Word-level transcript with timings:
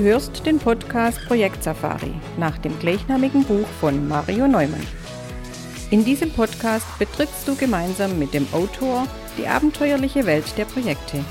Du 0.00 0.06
hörst 0.06 0.46
den 0.46 0.58
Podcast 0.58 1.20
Projekt 1.26 1.62
Safari 1.62 2.14
nach 2.38 2.56
dem 2.56 2.78
gleichnamigen 2.78 3.44
Buch 3.44 3.66
von 3.82 4.08
Mario 4.08 4.48
Neumann. 4.48 4.86
In 5.90 6.06
diesem 6.06 6.32
Podcast 6.32 6.86
betrittst 6.98 7.46
du 7.46 7.54
gemeinsam 7.54 8.18
mit 8.18 8.32
dem 8.32 8.46
Autor 8.54 9.06
die 9.36 9.46
abenteuerliche 9.46 10.24
Welt 10.24 10.56
der 10.56 10.64
Projekte. 10.64 11.22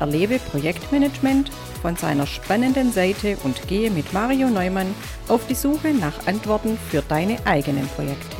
Erlebe 0.00 0.40
Projektmanagement 0.40 1.50
von 1.80 1.94
seiner 1.94 2.26
spannenden 2.26 2.90
Seite 2.90 3.36
und 3.44 3.68
gehe 3.68 3.88
mit 3.88 4.12
Mario 4.12 4.48
Neumann 4.48 4.92
auf 5.28 5.46
die 5.46 5.54
Suche 5.54 5.94
nach 5.94 6.26
Antworten 6.26 6.78
für 6.90 7.02
deine 7.02 7.46
eigenen 7.46 7.86
Projekte. 7.86 8.38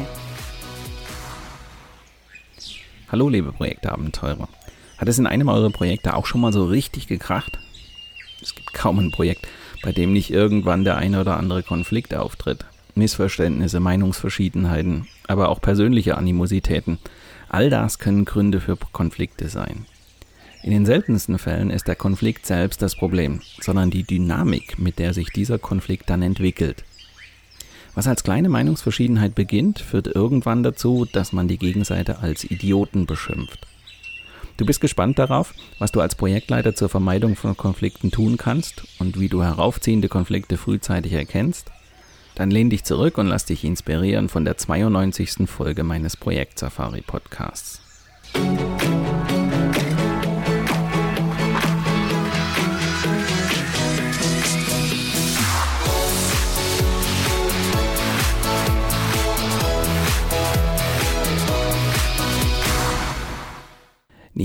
Hallo 3.12 3.29
liebe 3.29 3.53
Projektabenteurer. 3.53 4.48
Hat 4.98 5.09
es 5.09 5.20
in 5.20 5.29
einem 5.29 5.48
eurer 5.48 5.70
Projekte 5.70 6.15
auch 6.15 6.27
schon 6.27 6.41
mal 6.41 6.53
so 6.53 6.65
richtig 6.65 7.06
gekracht? 7.06 7.62
Es 8.42 8.55
gibt 8.55 8.74
kaum 8.74 8.98
ein 8.98 9.10
Projekt, 9.12 9.46
bei 9.82 9.92
dem 9.92 10.12
nicht 10.12 10.30
irgendwann 10.30 10.84
der 10.84 10.96
eine 10.96 11.20
oder 11.20 11.37
andere 11.37 11.62
Konflikt 11.62 12.14
auftritt. 12.14 12.64
Missverständnisse, 12.95 13.80
Meinungsverschiedenheiten, 13.80 15.06
aber 15.27 15.48
auch 15.48 15.60
persönliche 15.60 16.19
Animositäten. 16.19 16.98
All 17.48 17.70
das 17.70 17.98
können 17.98 18.25
Gründe 18.25 18.61
für 18.61 18.77
Konflikte 18.77 19.48
sein. 19.48 19.86
In 20.62 20.70
den 20.70 20.86
seltensten 20.86 21.39
Fällen 21.39 21.70
ist 21.70 21.89
der 21.89 21.97
Konflikt 21.97 22.47
selbst 22.47 22.83
das 22.83 22.94
Problem, 22.94 23.41
sondern 23.61 23.91
die 23.91 24.05
Dynamik, 24.05 24.78
mit 24.78 24.98
der 24.98 25.14
sich 25.14 25.30
dieser 25.30 25.58
Konflikt 25.58 26.08
dann 26.11 26.22
entwickelt. 26.22 26.84
Was 27.95 28.06
als 28.06 28.22
kleine 28.22 28.48
Meinungsverschiedenheit 28.48 29.34
beginnt, 29.34 29.80
führt 29.80 30.06
irgendwann 30.06 30.62
dazu, 30.62 31.06
dass 31.12 31.33
man 31.33 31.48
die 31.48 31.58
Gegenseite 31.58 32.20
als 32.20 32.45
Idioten 32.45 33.06
beschimpft. 33.06 33.67
Du 34.62 34.66
bist 34.66 34.80
gespannt 34.80 35.18
darauf, 35.18 35.55
was 35.80 35.91
du 35.91 36.00
als 36.00 36.14
Projektleiter 36.14 36.72
zur 36.77 36.88
Vermeidung 36.88 37.34
von 37.34 37.56
Konflikten 37.56 38.12
tun 38.12 38.36
kannst 38.36 38.84
und 39.00 39.18
wie 39.18 39.28
du 39.28 39.42
heraufziehende 39.42 40.08
Konflikte 40.08 40.56
frühzeitig 40.56 41.14
erkennst? 41.14 41.72
Dann 42.36 42.52
lehn 42.52 42.70
dich 42.70 42.84
zurück 42.84 43.18
und 43.18 43.27
lass 43.27 43.44
dich 43.44 43.64
inspirieren 43.64 44.28
von 44.28 44.44
der 44.44 44.56
92. 44.56 45.48
Folge 45.50 45.83
meines 45.83 46.16
Projekt 46.16 46.60
Safari 46.60 47.00
Podcasts. 47.00 47.80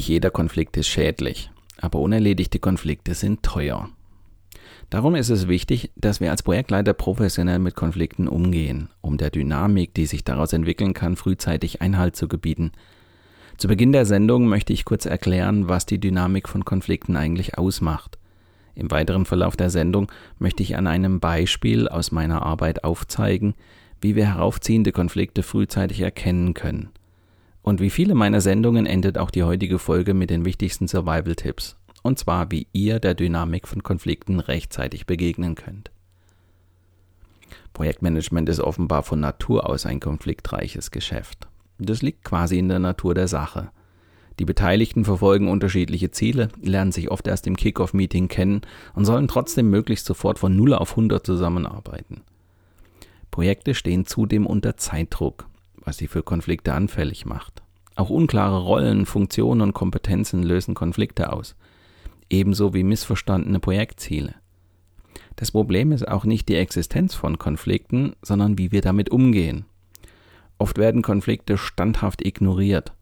Nicht 0.08 0.14
jeder 0.14 0.32
Konflikt 0.32 0.78
ist 0.78 0.88
schädlich, 0.88 1.52
aber 1.82 2.00
unerledigte 2.00 2.60
Konflikte 2.60 3.14
sind 3.14 3.44
teuer. 3.44 3.90
Darum 4.90 5.16
ist 5.16 5.28
es 5.28 5.50
wichtig, 5.50 5.92
dass 5.98 6.22
wir 6.22 6.32
als 6.32 6.44
Projektleiter 6.44 6.94
professionell 6.94 7.60
mit 7.60 7.76
Konflikten 7.76 8.30
umgehen, 8.30 8.88
um 9.02 9.18
der 9.18 9.32
Dynamik, 9.32 9.94
die 9.94 10.06
sich 10.06 10.24
daraus 10.24 10.54
entwickeln 10.54 10.94
kann, 10.94 11.18
frühzeitig 11.18 11.82
Einhalt 11.82 12.16
zu 12.16 12.30
gebieten. 12.30 12.72
Zu 13.58 13.68
Beginn 13.68 13.92
der 13.92 14.06
Sendung 14.06 14.48
möchte 14.48 14.72
ich 14.72 14.86
kurz 14.86 15.06
erklären, 15.06 15.68
was 15.68 15.86
die 15.86 16.00
Dynamik 16.00 16.48
von 16.48 16.64
Konflikten 16.64 17.18
eigentlich 17.18 17.58
ausmacht. 17.58 18.18
Im 18.76 18.90
weiteren 18.90 19.26
Verlauf 19.26 19.58
der 19.58 19.70
Sendung 19.70 20.10
möchte 20.40 20.64
ich 20.64 20.78
an 20.78 20.88
einem 20.88 21.20
Beispiel 21.20 21.90
aus 21.90 22.14
meiner 22.14 22.44
Arbeit 22.44 22.86
aufzeigen, 22.86 23.56
wie 24.00 24.16
wir 24.16 24.28
heraufziehende 24.28 24.94
Konflikte 24.94 25.44
frühzeitig 25.44 26.00
erkennen 26.00 26.54
können. 26.54 26.92
Und 27.68 27.82
wie 27.82 27.90
viele 27.90 28.16
meiner 28.16 28.40
Sendungen 28.40 28.86
endet 28.86 29.18
auch 29.18 29.30
die 29.30 29.44
heutige 29.44 29.78
Folge 29.78 30.14
mit 30.14 30.30
den 30.30 30.46
wichtigsten 30.46 30.88
Survival-Tipps. 30.88 31.76
Und 32.02 32.18
zwar, 32.18 32.50
wie 32.50 32.68
ihr 32.72 33.02
der 33.02 33.14
Dynamik 33.14 33.68
von 33.68 33.84
Konflikten 33.84 34.40
rechtzeitig 34.40 35.06
begegnen 35.06 35.56
könnt. 35.56 35.92
Projektmanagement 37.74 38.48
ist 38.48 38.62
offenbar 38.62 39.04
von 39.04 39.20
Natur 39.20 39.70
aus 39.70 39.86
ein 39.86 40.00
konfliktreiches 40.00 40.92
Geschäft. 40.92 41.50
Das 41.78 42.02
liegt 42.02 42.24
quasi 42.24 42.58
in 42.58 42.70
der 42.70 42.80
Natur 42.80 43.14
der 43.14 43.28
Sache. 43.28 43.70
Die 44.40 44.46
Beteiligten 44.46 45.04
verfolgen 45.04 45.50
unterschiedliche 45.50 46.10
Ziele, 46.10 46.48
lernen 46.62 46.94
sich 46.94 47.12
oft 47.12 47.28
erst 47.28 47.48
im 47.48 47.58
Kickoff-Meeting 47.58 48.30
kennen 48.30 48.62
und 48.94 49.04
sollen 49.04 49.28
trotzdem 49.28 49.70
möglichst 49.70 50.06
sofort 50.06 50.40
von 50.40 50.56
0 50.56 50.74
auf 50.74 50.92
100 50.92 51.26
zusammenarbeiten. 51.26 52.22
Projekte 53.30 53.76
stehen 53.76 54.06
zudem 54.06 54.46
unter 54.46 54.78
Zeitdruck 54.78 55.50
was 55.88 55.98
sie 55.98 56.08
für 56.08 56.22
Konflikte 56.22 56.74
anfällig 56.74 57.26
macht. 57.26 57.57
Auch 57.98 58.12
unklare 58.12 58.62
Rollen, 58.62 59.08
Funktionen 59.08 59.62
und 59.62 59.74
Kompetenzen 59.74 60.44
lösen 60.44 60.76
Konflikte 60.76 61.34
aus, 61.34 61.56
ebenso 62.30 62.76
wie 62.76 62.84
missverstandene 62.84 63.60
Projektziele. 63.60 64.36
Das 65.36 65.52
Problem 65.52 65.92
ist 65.92 66.08
auch 66.08 66.24
nicht 66.24 66.48
die 66.48 66.58
Existenz 66.58 67.16
von 67.16 67.40
Konflikten, 67.40 68.16
sondern 68.22 68.60
wie 68.60 68.72
wir 68.72 68.82
damit 68.82 69.10
umgehen. 69.10 69.66
Oft 70.60 70.78
werden 70.78 71.02
Konflikte 71.02 71.58
standhaft 71.58 72.24
ignoriert. 72.24 72.94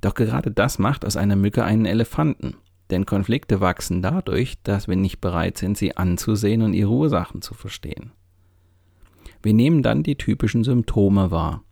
Doch 0.00 0.14
gerade 0.14 0.50
das 0.50 0.78
macht 0.78 1.04
aus 1.04 1.18
einer 1.18 1.36
Mücke 1.36 1.62
einen 1.64 1.84
Elefanten. 1.84 2.56
Denn 2.90 3.04
Konflikte 3.04 3.60
wachsen 3.60 4.00
dadurch, 4.00 4.62
dass 4.62 4.88
wir 4.88 4.96
nicht 4.96 5.20
bereit 5.20 5.58
sind, 5.58 5.76
sie 5.76 5.96
anzusehen 5.98 6.62
und 6.62 6.72
ihre 6.72 6.90
Ursachen 6.90 7.42
zu 7.42 7.52
verstehen. 7.52 8.12
Wir 9.42 9.52
nehmen 9.52 9.82
dann 9.82 10.02
die 10.02 10.16
typischen 10.16 10.64
Symptome 10.64 11.30
wahr 11.30 11.62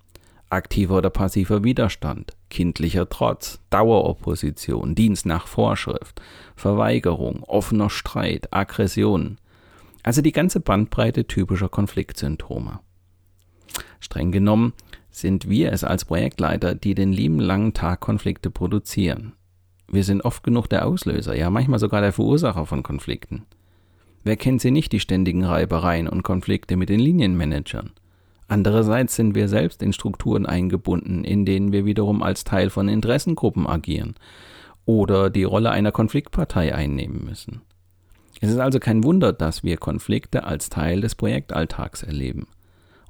aktiver 0.51 0.99
oder 0.99 1.11
passiver 1.11 1.65
Widerstand, 1.65 2.37
kindlicher 2.51 3.09
Trotz, 3.09 3.61
Daueropposition, 3.71 4.95
Dienst 4.95 5.27
nach 5.27 5.47
Vorschrift, 5.47 6.21
Verweigerung, 6.57 7.43
offener 7.45 7.91
Streit, 7.91 8.53
Aggression. 8.53 9.39
Also 10.03 10.23
die 10.23 10.33
ganze 10.33 10.61
Bandbreite 10.61 11.27
typischer 11.27 11.69
Konfliktsymptome. 11.69 12.81
Streng 14.01 14.33
genommen 14.33 14.73
sind 15.11 15.49
wir 15.49 15.73
es 15.73 15.85
als 15.85 16.05
Projektleiter, 16.05 16.75
die 16.75 16.95
den 16.95 17.13
lieben 17.13 17.41
langen 17.41 17.75
Tag 17.75 18.01
Konflikte 18.01 18.51
produzieren. 18.51 19.35
Wir 19.89 20.05
sind 20.05 20.23
oft 20.23 20.43
genug 20.43 20.69
der 20.69 20.87
Auslöser, 20.87 21.35
ja 21.35 21.51
manchmal 21.51 21.79
sogar 21.79 22.01
der 22.01 22.13
Verursacher 22.13 22.65
von 22.65 22.83
Konflikten. 22.83 23.45
Wer 24.23 24.37
kennt 24.37 24.61
sie 24.61 24.71
nicht, 24.71 24.93
die 24.93 25.01
ständigen 25.01 25.45
Reibereien 25.45 26.09
und 26.09 26.23
Konflikte 26.23 26.77
mit 26.77 26.89
den 26.89 27.01
Linienmanagern? 27.01 27.91
Andererseits 28.51 29.15
sind 29.15 29.37
wir 29.37 29.47
selbst 29.47 29.81
in 29.81 29.93
Strukturen 29.93 30.45
eingebunden, 30.45 31.23
in 31.23 31.45
denen 31.45 31.71
wir 31.71 31.85
wiederum 31.85 32.21
als 32.21 32.43
Teil 32.43 32.69
von 32.69 32.89
Interessengruppen 32.89 33.65
agieren 33.65 34.17
oder 34.85 35.31
die 35.31 35.45
Rolle 35.45 35.71
einer 35.71 35.93
Konfliktpartei 35.93 36.75
einnehmen 36.75 37.25
müssen. 37.25 37.63
Es 38.41 38.51
ist 38.51 38.59
also 38.59 38.81
kein 38.81 39.05
Wunder, 39.05 39.33
dass 39.33 39.63
wir 39.63 39.77
Konflikte 39.77 40.43
als 40.43 40.69
Teil 40.69 41.01
des 41.01 41.15
Projektalltags 41.15 42.03
erleben. 42.03 42.49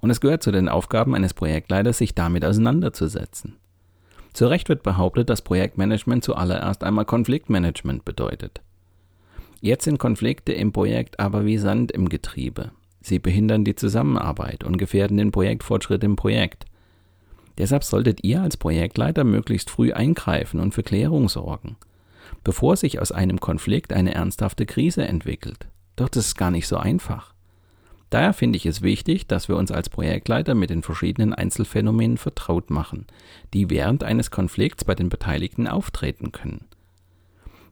Und 0.03 0.11
es 0.11 0.21
gehört 0.21 0.43
zu 0.43 0.53
den 0.53 0.69
Aufgaben 0.69 1.15
eines 1.15 1.33
Projektleiters, 1.33 1.97
sich 1.97 2.15
damit 2.15 2.45
auseinanderzusetzen. 2.45 3.57
Zu 4.34 4.47
Recht 4.47 4.69
wird 4.69 4.83
behauptet, 4.83 5.31
dass 5.31 5.41
Projektmanagement 5.41 6.22
zuallererst 6.22 6.84
einmal 6.84 7.07
Konfliktmanagement 7.07 8.05
bedeutet. 8.05 8.61
Jetzt 9.62 9.84
sind 9.84 9.99
Konflikte 9.99 10.53
im 10.53 10.72
Projekt 10.72 11.19
aber 11.19 11.47
wie 11.47 11.57
Sand 11.57 11.93
im 11.93 12.11
Getriebe. 12.11 12.72
Sie 13.00 13.19
behindern 13.19 13.65
die 13.65 13.75
Zusammenarbeit 13.75 14.65
und 14.65 14.77
gefährden 14.77 15.16
den 15.16 15.33
Projektfortschritt 15.33 16.05
im 16.05 16.16
Projekt. 16.16 16.66
Deshalb 17.59 17.84
solltet 17.84 18.24
ihr 18.24 18.42
als 18.42 18.57
Projektleiter 18.57 19.24
möglichst 19.24 19.71
früh 19.71 19.92
eingreifen 19.92 20.60
und 20.60 20.74
für 20.74 20.83
Klärung 20.83 21.28
sorgen, 21.28 21.77
bevor 22.45 22.77
sich 22.77 23.01
aus 23.01 23.13
einem 23.13 23.41
Konflikt 23.41 23.92
eine 23.92 24.15
ernsthafte 24.15 24.66
Krise 24.66 25.07
entwickelt. 25.07 25.66
Doch 25.97 26.09
das 26.09 26.27
ist 26.27 26.39
gar 26.39 26.51
nicht 26.51 26.66
so 26.66 26.77
einfach. 26.77 27.34
Daher 28.10 28.33
finde 28.33 28.57
ich 28.57 28.66
es 28.66 28.83
wichtig, 28.83 29.28
dass 29.28 29.48
wir 29.48 29.57
uns 29.57 29.71
als 29.71 29.89
Projektleiter 29.89 30.54
mit 30.54 30.71
den 30.71 30.83
verschiedenen 30.83 31.33
Einzelfänomenen 31.33 32.16
vertraut 32.16 32.69
machen, 32.69 33.07
die 33.54 33.71
während 33.71 34.03
eines 34.03 34.33
Konflikts 34.33 34.84
bei 34.84 34.97
den 34.97 35.09
Beteiligten 35.09 35.69
auftreten 35.69 36.33
können. 36.33 36.66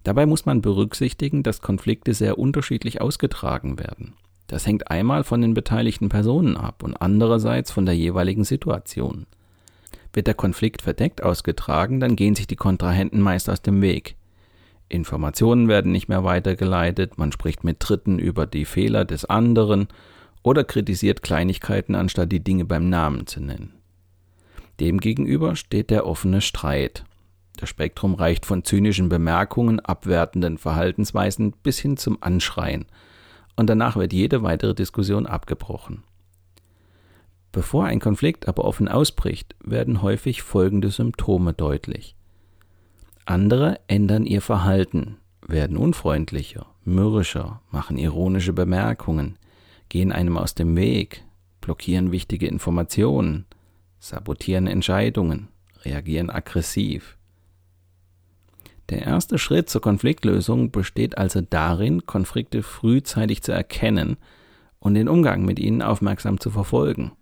Dabei 0.05 0.27
muss 0.27 0.47
man 0.47 0.63
berücksichtigen, 0.63 1.43
dass 1.43 1.61
Konflikte 1.61 2.15
sehr 2.15 2.39
unterschiedlich 2.39 3.01
ausgetragen 3.01 3.81
werden. 3.81 4.15
Das 4.49 4.67
hängt 4.67 4.91
einmal 4.91 5.25
von 5.25 5.41
den 5.41 5.55
beteiligten 5.55 6.09
Personen 6.09 6.57
ab 6.57 6.83
und 6.83 6.97
andererseits 6.97 7.71
von 7.71 7.87
der 7.87 7.95
jeweiligen 7.95 8.45
Situation. 8.45 9.27
Wird 10.13 10.27
der 10.27 10.35
Konflikt 10.35 10.83
verdeckt 10.83 11.23
ausgetragen, 11.23 12.01
dann 12.01 12.17
gehen 12.17 12.35
sich 12.35 12.47
die 12.47 12.57
Kontrahenten 12.57 13.21
meist 13.21 13.49
aus 13.49 13.63
dem 13.63 13.83
Weg. 13.83 14.17
Informationen 14.89 15.69
werden 15.69 15.93
nicht 15.93 16.09
mehr 16.09 16.25
weitergeleitet, 16.25 17.19
man 17.19 17.31
spricht 17.31 17.63
mit 17.63 17.77
Dritten 17.79 18.19
über 18.19 18.47
die 18.47 18.65
Fehler 18.65 19.05
des 19.05 19.27
anderen 19.27 19.89
oder 20.43 20.65
kritisiert 20.65 21.23
Kleinigkeiten, 21.23 21.95
anstatt 21.95 22.33
die 22.33 22.43
Dinge 22.43 22.65
beim 22.65 22.89
Namen 22.89 23.27
zu 23.27 23.41
nennen. 23.41 23.75
Demgegenüber 24.81 25.57
steht 25.57 25.91
der 25.91 26.07
offene 26.07 26.41
Streit. 26.41 27.05
Das 27.59 27.69
Spektrum 27.69 28.15
reicht 28.15 28.47
von 28.47 28.65
zynischen 28.65 29.11
Bemerkungen, 29.11 29.81
abwertenden 29.81 30.57
Verhaltensweisen 30.57 31.53
bis 31.63 31.79
hin 31.79 31.99
zum 31.99 32.17
Anschreien. 32.23 32.87
Und 33.59 33.67
danach 33.69 33.97
wird 33.97 34.13
jede 34.13 34.45
weitere 34.45 34.73
Diskussion 34.73 35.27
abgebrochen. 35.27 36.05
Bevor 37.51 37.87
ein 37.87 37.99
Konflikt 37.99 38.47
aber 38.47 38.65
offen 38.65 38.87
ausbricht, 38.87 39.57
werden 39.59 40.01
häufig 40.01 40.43
folgende 40.43 40.91
Symptome 40.91 41.55
deutlich. 41.55 42.15
Andere 43.25 43.81
ändern 43.89 44.27
ihr 44.27 44.43
Verhalten, 44.43 45.17
werden 45.45 45.77
unfreundlicher, 45.77 46.67
mürrischer, 46.85 47.61
machen 47.73 47.99
ironische 47.99 48.53
Bemerkungen, 48.53 49.41
gehen 49.89 50.13
einem 50.13 50.39
aus 50.39 50.55
dem 50.55 50.77
Weg, 50.77 51.25
blockieren 51.61 52.13
wichtige 52.13 52.47
Informationen, 52.47 53.45
sabotieren 53.99 54.69
Entscheidungen, 54.69 55.49
reagieren 55.85 56.31
aggressiv. 56.31 57.18
Der 58.91 59.03
erste 59.03 59.39
Schritt 59.39 59.69
zur 59.69 59.83
Konfliktlösung 59.83 60.71
besteht 60.71 61.19
also 61.19 61.41
darin, 61.43 62.07
Konflikte 62.07 62.63
frühzeitig 62.63 63.43
zu 63.43 63.53
erkennen 63.53 64.17
und 64.79 64.95
den 64.95 65.09
Umgang 65.09 65.45
mit 65.45 65.59
ihnen 65.59 65.83
aufmerksam 65.83 66.41
zu 66.41 66.51
verfolgen. 66.51 67.13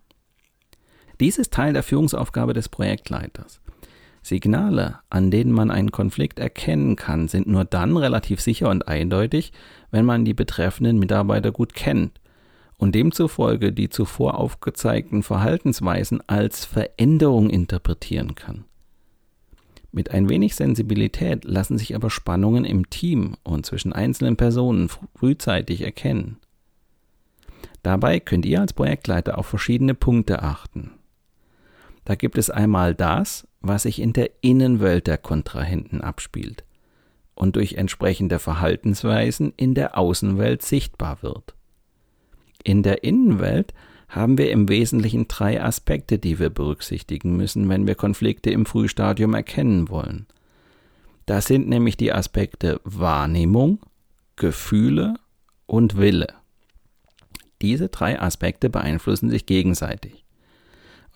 Dies 1.19 1.37
ist 1.37 1.53
Teil 1.53 1.73
der 1.73 1.83
Führungsaufgabe 1.83 2.53
des 2.53 2.69
Projektleiters. 2.69 3.59
Signale, 4.21 4.99
an 5.09 5.31
denen 5.31 5.51
man 5.51 5.71
einen 5.71 5.91
Konflikt 5.91 6.39
erkennen 6.39 6.95
kann, 6.95 7.27
sind 7.27 7.47
nur 7.47 7.65
dann 7.65 7.97
relativ 7.97 8.41
sicher 8.41 8.69
und 8.69 8.87
eindeutig, 8.87 9.51
wenn 9.89 10.05
man 10.05 10.25
die 10.25 10.33
betreffenden 10.33 10.99
Mitarbeiter 10.99 11.51
gut 11.51 11.73
kennt 11.73 12.19
und 12.77 12.93
demzufolge 12.93 13.73
die 13.73 13.89
zuvor 13.89 14.37
aufgezeigten 14.37 15.23
Verhaltensweisen 15.23 16.21
als 16.27 16.65
Veränderung 16.65 17.49
interpretieren 17.49 18.35
kann. 18.35 18.65
Mit 19.97 20.11
ein 20.11 20.29
wenig 20.29 20.53
Sensibilität 20.53 21.43
lassen 21.43 21.79
sich 21.79 21.95
aber 21.95 22.11
Spannungen 22.11 22.65
im 22.65 22.87
Team 22.91 23.35
und 23.41 23.65
zwischen 23.65 23.93
einzelnen 23.93 24.37
Personen 24.37 24.91
frühzeitig 25.15 25.81
erkennen. 25.81 26.37
Dabei 27.81 28.19
könnt 28.19 28.45
ihr 28.45 28.61
als 28.61 28.73
Projektleiter 28.73 29.39
auf 29.39 29.47
verschiedene 29.47 29.95
Punkte 29.95 30.43
achten. 30.43 30.91
Da 32.05 32.13
gibt 32.13 32.37
es 32.37 32.51
einmal 32.51 32.93
das, 32.93 33.47
was 33.59 33.81
sich 33.81 33.99
in 33.99 34.13
der 34.13 34.29
Innenwelt 34.41 35.07
der 35.07 35.17
Kontrahenten 35.17 36.01
abspielt 36.01 36.63
und 37.33 37.55
durch 37.55 37.73
entsprechende 37.73 38.37
Verhaltensweisen 38.37 39.51
in 39.57 39.73
der 39.73 39.97
Außenwelt 39.97 40.61
sichtbar 40.61 41.23
wird. 41.23 41.55
In 42.63 42.83
der 42.83 43.03
Innenwelt 43.03 43.73
haben 44.07 44.37
wir 44.37 44.51
im 44.51 44.69
Wesentlichen 44.69 45.27
drei 45.27 45.61
Aspekte, 45.61 46.17
die 46.17 46.39
wir 46.39 46.49
berücksichtigen 46.49 47.35
müssen, 47.35 47.67
wenn 47.69 47.87
wir 47.87 47.95
Konflikte 47.95 48.49
im 48.51 48.65
Frühstadium 48.65 49.33
erkennen 49.33 49.89
wollen. 49.89 50.27
Das 51.25 51.45
sind 51.45 51.67
nämlich 51.67 51.97
die 51.97 52.13
Aspekte 52.13 52.79
Wahrnehmung, 52.85 53.79
Gefühle 54.37 55.15
und 55.65 55.97
Wille. 55.97 56.27
Diese 57.61 57.89
drei 57.89 58.21
Aspekte 58.21 58.69
beeinflussen 58.69 59.29
sich 59.29 59.45
gegenseitig. 59.45 60.23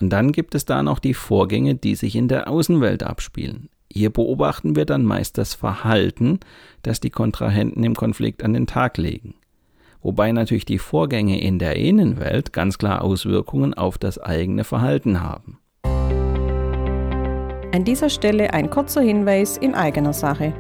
Und 0.02 0.10
dann 0.10 0.32
gibt 0.32 0.56
es 0.56 0.66
da 0.66 0.84
noch 0.84 1.00
die 1.00 1.14
Vorgänge, 1.14 1.76
die 1.76 1.96
sich 1.96 2.16
in 2.16 2.28
der 2.28 2.50
Außenwelt 2.50 3.04
abspielen. 3.04 3.70
Hier 3.90 4.10
beobachten 4.10 4.76
wir 4.76 4.86
dann 4.86 5.06
meist 5.06 5.38
das 5.38 5.54
Verhalten, 5.54 6.40
das 6.82 7.00
die 7.00 7.10
Kontrahenten 7.10 7.84
im 7.84 7.96
Konflikt 7.96 8.44
an 8.44 8.54
den 8.54 8.68
Tag 8.68 8.98
legen 8.98 9.36
wobei 10.02 10.32
natürlich 10.32 10.66
die 10.66 10.80
Vorgänge 10.80 11.42
in 11.42 11.60
der 11.60 11.76
Innenwelt 11.76 12.54
ganz 12.54 12.78
klar 12.78 13.04
Auswirkungen 13.04 13.74
auf 13.74 13.98
das 13.98 14.18
eigene 14.18 14.64
Verhalten 14.64 15.22
haben. 15.22 15.60
An 17.74 17.86
dieser 17.86 18.10
Stelle 18.10 18.54
ein 18.54 18.70
kurzer 18.70 19.02
Hinweis 19.02 19.58
in 19.58 19.76
eigener 19.76 20.14
Sache. 20.14 20.54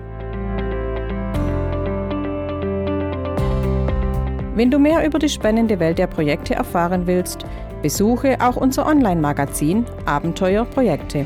Wenn 4.56 4.70
du 4.70 4.80
mehr 4.80 5.06
über 5.06 5.18
die 5.18 5.30
spannende 5.30 5.80
Welt 5.80 5.98
der 5.98 6.08
Projekte 6.08 6.54
erfahren 6.54 7.08
willst, 7.08 7.46
besuche 7.82 8.38
auch 8.40 8.58
unser 8.58 8.86
Online-Magazin 8.86 9.86
Abenteuer 10.06 10.66
Projekte. 10.66 11.26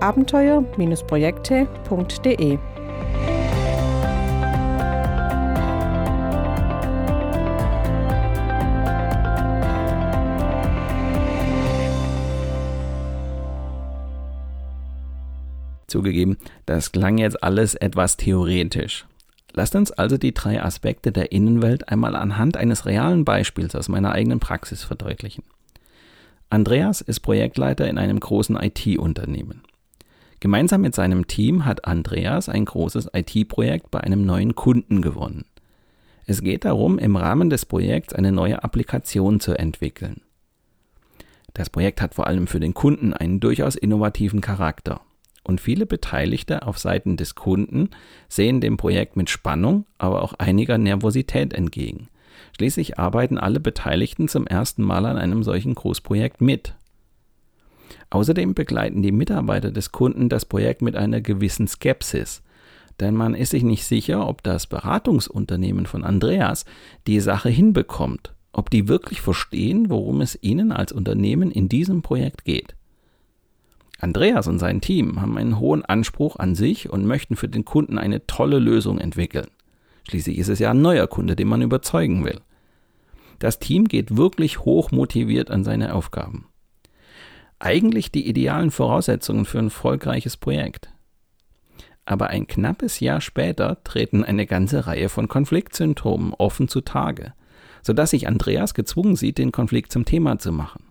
abenteuer-projekte.de. 0.00 2.58
Zugegeben, 15.88 16.36
das 16.66 16.92
klang 16.92 17.16
jetzt 17.16 17.42
alles 17.42 17.74
etwas 17.74 18.18
theoretisch. 18.18 19.06
Lasst 19.54 19.74
uns 19.74 19.90
also 19.90 20.18
die 20.18 20.34
drei 20.34 20.62
Aspekte 20.62 21.12
der 21.12 21.32
Innenwelt 21.32 21.88
einmal 21.88 22.14
anhand 22.14 22.58
eines 22.58 22.84
realen 22.84 23.24
Beispiels 23.24 23.74
aus 23.74 23.88
meiner 23.88 24.12
eigenen 24.12 24.38
Praxis 24.38 24.84
verdeutlichen. 24.84 25.44
Andreas 26.50 27.00
ist 27.00 27.20
Projektleiter 27.20 27.88
in 27.88 27.98
einem 27.98 28.20
großen 28.20 28.56
IT-Unternehmen. 28.56 29.62
Gemeinsam 30.40 30.82
mit 30.82 30.94
seinem 30.94 31.26
Team 31.26 31.64
hat 31.64 31.84
Andreas 31.84 32.48
ein 32.48 32.64
großes 32.64 33.10
IT-Projekt 33.12 33.90
bei 33.90 34.00
einem 34.00 34.24
neuen 34.24 34.54
Kunden 34.54 35.02
gewonnen. 35.02 35.46
Es 36.26 36.42
geht 36.42 36.64
darum, 36.64 36.98
im 36.98 37.16
Rahmen 37.16 37.50
des 37.50 37.66
Projekts 37.66 38.12
eine 38.12 38.32
neue 38.32 38.62
Applikation 38.62 39.40
zu 39.40 39.58
entwickeln. 39.58 40.20
Das 41.54 41.70
Projekt 41.70 42.00
hat 42.00 42.14
vor 42.14 42.26
allem 42.26 42.46
für 42.46 42.60
den 42.60 42.74
Kunden 42.74 43.14
einen 43.14 43.40
durchaus 43.40 43.74
innovativen 43.74 44.40
Charakter. 44.40 45.00
Und 45.42 45.60
viele 45.60 45.86
Beteiligte 45.86 46.66
auf 46.66 46.78
Seiten 46.78 47.16
des 47.16 47.34
Kunden 47.34 47.88
sehen 48.28 48.60
dem 48.60 48.76
Projekt 48.76 49.16
mit 49.16 49.30
Spannung, 49.30 49.86
aber 49.96 50.22
auch 50.22 50.34
einiger 50.34 50.78
Nervosität 50.78 51.54
entgegen. 51.54 52.08
Schließlich 52.54 52.98
arbeiten 52.98 53.38
alle 53.38 53.58
Beteiligten 53.58 54.28
zum 54.28 54.46
ersten 54.46 54.82
Mal 54.82 55.06
an 55.06 55.16
einem 55.16 55.42
solchen 55.42 55.74
Großprojekt 55.74 56.40
mit. 56.40 56.74
Außerdem 58.10 58.54
begleiten 58.54 59.02
die 59.02 59.12
Mitarbeiter 59.12 59.70
des 59.70 59.92
Kunden 59.92 60.28
das 60.28 60.44
Projekt 60.44 60.82
mit 60.82 60.96
einer 60.96 61.20
gewissen 61.20 61.68
Skepsis, 61.68 62.42
denn 63.00 63.14
man 63.14 63.34
ist 63.34 63.50
sich 63.50 63.62
nicht 63.62 63.84
sicher, 63.84 64.26
ob 64.26 64.42
das 64.42 64.66
Beratungsunternehmen 64.66 65.86
von 65.86 66.04
Andreas 66.04 66.64
die 67.06 67.20
Sache 67.20 67.48
hinbekommt, 67.48 68.34
ob 68.52 68.70
die 68.70 68.88
wirklich 68.88 69.20
verstehen, 69.20 69.88
worum 69.88 70.20
es 70.20 70.38
ihnen 70.42 70.72
als 70.72 70.92
Unternehmen 70.92 71.50
in 71.50 71.68
diesem 71.68 72.02
Projekt 72.02 72.44
geht. 72.44 72.74
Andreas 74.00 74.46
und 74.46 74.58
sein 74.58 74.80
Team 74.80 75.20
haben 75.20 75.38
einen 75.38 75.58
hohen 75.58 75.84
Anspruch 75.84 76.36
an 76.36 76.54
sich 76.54 76.88
und 76.88 77.04
möchten 77.04 77.36
für 77.36 77.48
den 77.48 77.64
Kunden 77.64 77.98
eine 77.98 78.26
tolle 78.26 78.58
Lösung 78.58 78.98
entwickeln. 78.98 79.48
Schließlich 80.08 80.38
ist 80.38 80.48
es 80.48 80.58
ja 80.58 80.70
ein 80.70 80.80
neuer 80.80 81.06
Kunde, 81.06 81.36
den 81.36 81.48
man 81.48 81.62
überzeugen 81.62 82.24
will. 82.24 82.40
Das 83.38 83.58
Team 83.58 83.86
geht 83.86 84.16
wirklich 84.16 84.60
hoch 84.60 84.90
motiviert 84.90 85.50
an 85.50 85.62
seine 85.62 85.94
Aufgaben 85.94 86.47
eigentlich 87.58 88.12
die 88.12 88.28
idealen 88.28 88.70
Voraussetzungen 88.70 89.44
für 89.44 89.58
ein 89.58 89.66
erfolgreiches 89.66 90.36
Projekt. 90.36 90.90
Aber 92.04 92.28
ein 92.28 92.46
knappes 92.46 93.00
Jahr 93.00 93.20
später 93.20 93.82
treten 93.84 94.24
eine 94.24 94.46
ganze 94.46 94.86
Reihe 94.86 95.08
von 95.08 95.28
Konfliktsymptomen 95.28 96.32
offen 96.32 96.68
zutage, 96.68 97.34
sodass 97.82 98.10
sich 98.10 98.26
Andreas 98.26 98.74
gezwungen 98.74 99.16
sieht, 99.16 99.38
den 99.38 99.52
Konflikt 99.52 99.92
zum 99.92 100.04
Thema 100.04 100.38
zu 100.38 100.52
machen. 100.52 100.84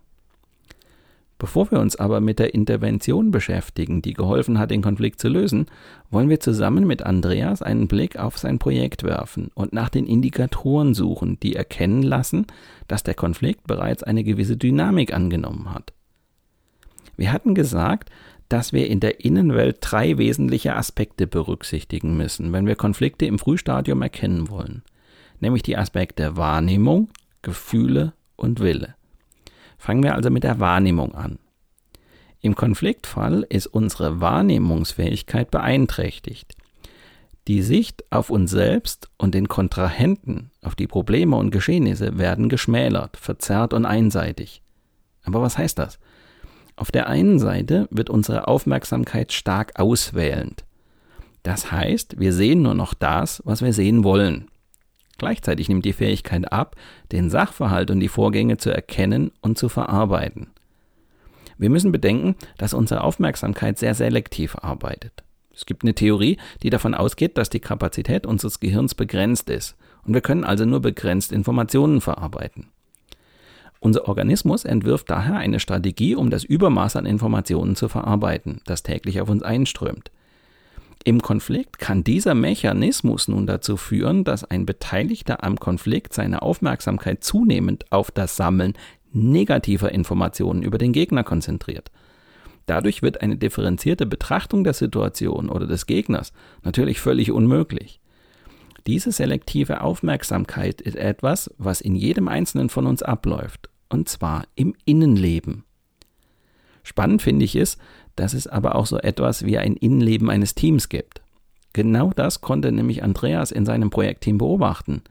Bevor 1.39 1.69
wir 1.69 1.79
uns 1.79 1.95
aber 1.95 2.19
mit 2.19 2.39
der 2.39 2.55
Intervention 2.55 3.29
beschäftigen, 3.29 4.01
die 4.01 4.13
geholfen 4.13 4.57
hat, 4.57 4.71
den 4.71 4.81
Konflikt 4.81 5.19
zu 5.19 5.27
lösen, 5.27 5.67
wollen 6.09 6.29
wir 6.29 6.39
zusammen 6.39 6.87
mit 6.87 7.03
Andreas 7.03 7.61
einen 7.61 7.87
Blick 7.87 8.17
auf 8.17 8.39
sein 8.39 8.57
Projekt 8.57 9.03
werfen 9.03 9.51
und 9.53 9.71
nach 9.71 9.89
den 9.89 10.07
Indikatoren 10.07 10.95
suchen, 10.95 11.39
die 11.39 11.55
erkennen 11.55 12.01
lassen, 12.01 12.47
dass 12.87 13.03
der 13.03 13.13
Konflikt 13.13 13.67
bereits 13.67 14.01
eine 14.01 14.23
gewisse 14.23 14.57
Dynamik 14.57 15.13
angenommen 15.13 15.73
hat. 15.73 15.93
Wir 17.17 17.33
hatten 17.33 17.55
gesagt, 17.55 18.09
dass 18.47 18.71
wir 18.71 18.87
in 18.87 18.99
der 18.99 19.25
Innenwelt 19.25 19.79
drei 19.81 20.17
wesentliche 20.17 20.75
Aspekte 20.75 21.27
berücksichtigen 21.27 22.15
müssen, 22.15 22.53
wenn 22.53 22.65
wir 22.65 22.75
Konflikte 22.75 23.25
im 23.25 23.39
Frühstadium 23.39 24.01
erkennen 24.01 24.49
wollen, 24.49 24.83
nämlich 25.39 25.63
die 25.63 25.77
Aspekte 25.77 26.37
Wahrnehmung, 26.37 27.09
Gefühle 27.41 28.13
und 28.37 28.61
Wille. 28.61 28.95
Fangen 29.77 30.03
wir 30.03 30.15
also 30.15 30.29
mit 30.29 30.43
der 30.43 30.59
Wahrnehmung 30.59 31.13
an. 31.13 31.39
Im 32.39 32.55
Konfliktfall 32.55 33.45
ist 33.49 33.67
unsere 33.67 34.21
Wahrnehmungsfähigkeit 34.21 35.51
beeinträchtigt. 35.51 36.55
Die 37.47 37.61
Sicht 37.61 38.03
auf 38.11 38.29
uns 38.29 38.51
selbst 38.51 39.09
und 39.17 39.33
den 39.33 39.47
Kontrahenten, 39.47 40.51
auf 40.61 40.75
die 40.75 40.87
Probleme 40.87 41.35
und 41.35 41.51
Geschehnisse 41.51 42.17
werden 42.17 42.49
geschmälert, 42.49 43.17
verzerrt 43.17 43.73
und 43.73 43.85
einseitig. 43.85 44.61
Aber 45.23 45.41
was 45.41 45.57
heißt 45.57 45.79
das? 45.79 45.99
Auf 46.77 46.91
der 46.91 47.07
einen 47.07 47.39
Seite 47.39 47.87
wird 47.89 48.09
unsere 48.09 48.47
Aufmerksamkeit 48.47 49.33
stark 49.33 49.79
auswählend. 49.79 50.63
Das 51.41 51.71
heißt, 51.71 52.19
wir 52.19 52.33
sehen 52.33 52.61
nur 52.61 52.75
noch 52.75 52.93
das, 52.93 53.41
was 53.45 53.63
wir 53.63 53.73
sehen 53.73 54.03
wollen. 54.03 54.47
Gleichzeitig 55.17 55.69
nimmt 55.69 55.85
die 55.85 55.93
Fähigkeit 55.93 56.51
ab, 56.51 56.75
den 57.11 57.31
Sachverhalt 57.31 57.89
und 57.89 57.99
die 57.99 58.07
Vorgänge 58.07 58.57
zu 58.57 58.69
erkennen 58.69 59.31
und 59.41 59.57
zu 59.57 59.69
verarbeiten. 59.69 60.51
Wir 61.57 61.71
müssen 61.71 61.91
bedenken, 61.91 62.35
dass 62.59 62.75
unsere 62.75 63.03
Aufmerksamkeit 63.03 63.79
sehr 63.79 63.95
selektiv 63.95 64.55
arbeitet. 64.61 65.23
Es 65.55 65.65
gibt 65.65 65.81
eine 65.81 65.95
Theorie, 65.95 66.37
die 66.61 66.69
davon 66.69 66.93
ausgeht, 66.93 67.39
dass 67.39 67.49
die 67.49 67.59
Kapazität 67.59 68.27
unseres 68.27 68.59
Gehirns 68.59 68.93
begrenzt 68.93 69.49
ist 69.49 69.75
und 70.05 70.13
wir 70.13 70.21
können 70.21 70.43
also 70.43 70.65
nur 70.65 70.81
begrenzt 70.81 71.31
Informationen 71.31 72.01
verarbeiten. 72.01 72.67
Unser 73.79 74.07
Organismus 74.07 74.65
entwirft 74.65 75.09
daher 75.09 75.37
eine 75.37 75.59
Strategie, 75.59 76.15
um 76.15 76.29
das 76.29 76.43
Übermaß 76.43 76.95
an 76.95 77.05
Informationen 77.05 77.75
zu 77.75 77.89
verarbeiten, 77.89 78.61
das 78.65 78.83
täglich 78.83 79.21
auf 79.21 79.29
uns 79.29 79.43
einströmt. 79.43 80.11
Im 81.03 81.21
Konflikt 81.21 81.79
kann 81.79 82.03
dieser 82.03 82.33
Mechanismus 82.33 83.27
nun 83.27 83.47
dazu 83.47 83.77
führen, 83.77 84.23
dass 84.23 84.43
ein 84.43 84.65
Beteiligter 84.65 85.43
am 85.43 85.57
Konflikt 85.57 86.13
seine 86.13 86.41
Aufmerksamkeit 86.41 87.23
zunehmend 87.23 87.85
auf 87.91 88.11
das 88.11 88.35
Sammeln 88.35 88.73
negativer 89.13 89.91
Informationen 89.91 90.63
über 90.63 90.77
den 90.77 90.91
Gegner 90.91 91.23
konzentriert. 91.23 91.91
Dadurch 92.65 93.01
wird 93.01 93.21
eine 93.21 93.37
differenzierte 93.37 94.05
Betrachtung 94.05 94.65
der 94.65 94.73
Situation 94.73 95.49
oder 95.49 95.65
des 95.65 95.85
Gegners 95.85 96.33
natürlich 96.63 96.99
völlig 96.99 97.31
unmöglich. 97.31 98.01
Diese 98.87 99.11
selektive 99.11 99.81
Aufmerksamkeit 99.81 100.79
ist 100.79 100.95
etwas, 100.95 101.53
was 101.57 101.81
in 101.81 101.93
jedem 101.95 102.29
Einzelnen 102.29 102.69
von 102.69 102.87
uns 102.87 103.03
abläuft, 103.03 103.69
und 103.89 104.07
zwar 104.07 104.45
im 104.55 104.75
Innenleben. 104.85 105.65
Spannend 106.83 107.21
finde 107.21 107.43
ich 107.43 107.57
es, 107.57 107.77
dass 108.15 108.33
es 108.33 108.47
aber 108.47 108.75
auch 108.75 108.85
so 108.85 108.97
etwas 108.97 109.43
wie 109.43 109.57
ein 109.57 109.75
Innenleben 109.75 110.29
eines 110.29 110.55
Teams 110.55 110.87
gibt. 110.87 111.21
Genau 111.73 112.11
das 112.15 112.39
konnte 112.39 112.71
nämlich 112.71 113.03
Andreas 113.03 113.51
in 113.51 113.65
seinem 113.65 113.89
Projektteam 113.89 114.37
beobachten. 114.37 115.01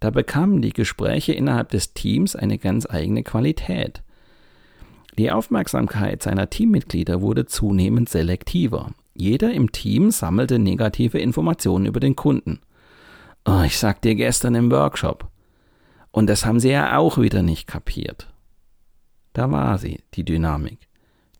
Da 0.00 0.10
bekamen 0.10 0.60
die 0.60 0.74
Gespräche 0.74 1.32
innerhalb 1.32 1.70
des 1.70 1.94
Teams 1.94 2.36
eine 2.36 2.58
ganz 2.58 2.86
eigene 2.88 3.22
Qualität. 3.22 4.02
Die 5.16 5.32
Aufmerksamkeit 5.32 6.22
seiner 6.22 6.50
Teammitglieder 6.50 7.22
wurde 7.22 7.46
zunehmend 7.46 8.10
selektiver. 8.10 8.92
Jeder 9.14 9.50
im 9.52 9.72
Team 9.72 10.10
sammelte 10.10 10.58
negative 10.58 11.18
Informationen 11.18 11.86
über 11.86 12.00
den 12.00 12.14
Kunden. 12.14 12.60
Oh, 13.50 13.62
ich 13.62 13.78
sag 13.78 14.02
dir 14.02 14.14
gestern 14.14 14.54
im 14.54 14.70
Workshop. 14.70 15.26
Und 16.10 16.26
das 16.26 16.44
haben 16.44 16.60
sie 16.60 16.68
ja 16.68 16.98
auch 16.98 17.16
wieder 17.16 17.42
nicht 17.42 17.66
kapiert. 17.66 18.30
Da 19.32 19.50
war 19.50 19.78
sie, 19.78 20.02
die 20.12 20.22
Dynamik. 20.22 20.80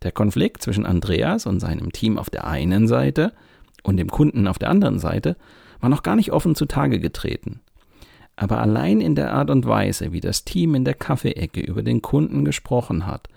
Der 0.01 0.11
Konflikt 0.11 0.63
zwischen 0.63 0.87
Andreas 0.87 1.45
und 1.45 1.59
seinem 1.59 1.91
Team 1.91 2.17
auf 2.17 2.31
der 2.31 2.47
einen 2.47 2.87
Seite 2.87 3.31
und 3.83 3.97
dem 3.97 4.09
Kunden 4.09 4.47
auf 4.47 4.57
der 4.57 4.71
anderen 4.71 4.97
Seite 4.97 5.37
war 5.81 5.89
noch 5.89 6.01
gar 6.01 6.15
nicht 6.15 6.31
offen 6.31 6.55
zutage 6.55 6.99
getreten. 6.99 7.61
Aber 8.35 8.59
allein 8.59 9.01
in 9.01 9.13
der 9.13 9.31
Art 9.31 9.51
und 9.51 9.67
Weise, 9.67 10.11
wie 10.11 10.21
das 10.21 10.45
Team 10.45 10.73
in 10.73 10.85
der 10.85 10.95
Kaffeeecke 10.95 11.61
über 11.61 11.83
den 11.83 12.01
Kunden 12.01 12.43
gesprochen 12.43 13.05
hat, 13.05 13.27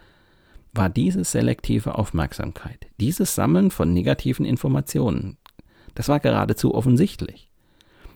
war 0.73 0.89
diese 0.89 1.25
selektive 1.25 1.99
Aufmerksamkeit, 1.99 2.87
dieses 2.99 3.35
Sammeln 3.35 3.71
von 3.71 3.93
negativen 3.93 4.47
Informationen, 4.47 5.37
das 5.95 6.09
war 6.09 6.21
geradezu 6.21 6.75
offensichtlich. 6.75 7.52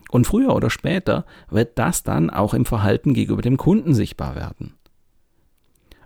Und 0.09 0.25
früher 0.25 0.55
oder 0.55 0.69
später 0.69 1.25
wird 1.49 1.77
das 1.77 2.03
dann 2.03 2.29
auch 2.29 2.53
im 2.53 2.65
Verhalten 2.65 3.13
gegenüber 3.13 3.41
dem 3.41 3.57
Kunden 3.57 3.93
sichtbar 3.93 4.35
werden. 4.35 4.75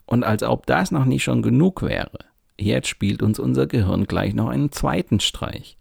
Und 0.05 0.23
als 0.23 0.43
ob 0.43 0.65
das 0.65 0.91
noch 0.91 1.05
nicht 1.05 1.23
schon 1.23 1.41
genug 1.41 1.83
wäre, 1.83 2.19
Jetzt 2.61 2.87
spielt 2.89 3.23
uns 3.23 3.39
unser 3.39 3.65
Gehirn 3.65 4.05
gleich 4.05 4.35
noch 4.35 4.49
einen 4.49 4.71
zweiten 4.71 5.19
Streich. 5.19 5.77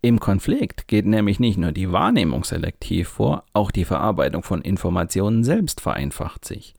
Im 0.00 0.18
Konflikt 0.18 0.88
geht 0.88 1.04
nämlich 1.04 1.40
nicht 1.40 1.58
nur 1.58 1.72
die 1.72 1.92
Wahrnehmung 1.92 2.42
selektiv 2.42 3.08
vor, 3.08 3.44
auch 3.52 3.70
die 3.70 3.84
Verarbeitung 3.84 4.42
von 4.42 4.62
Informationen 4.62 5.44
selbst 5.44 5.82
vereinfacht 5.82 6.46
sich. 6.46 6.74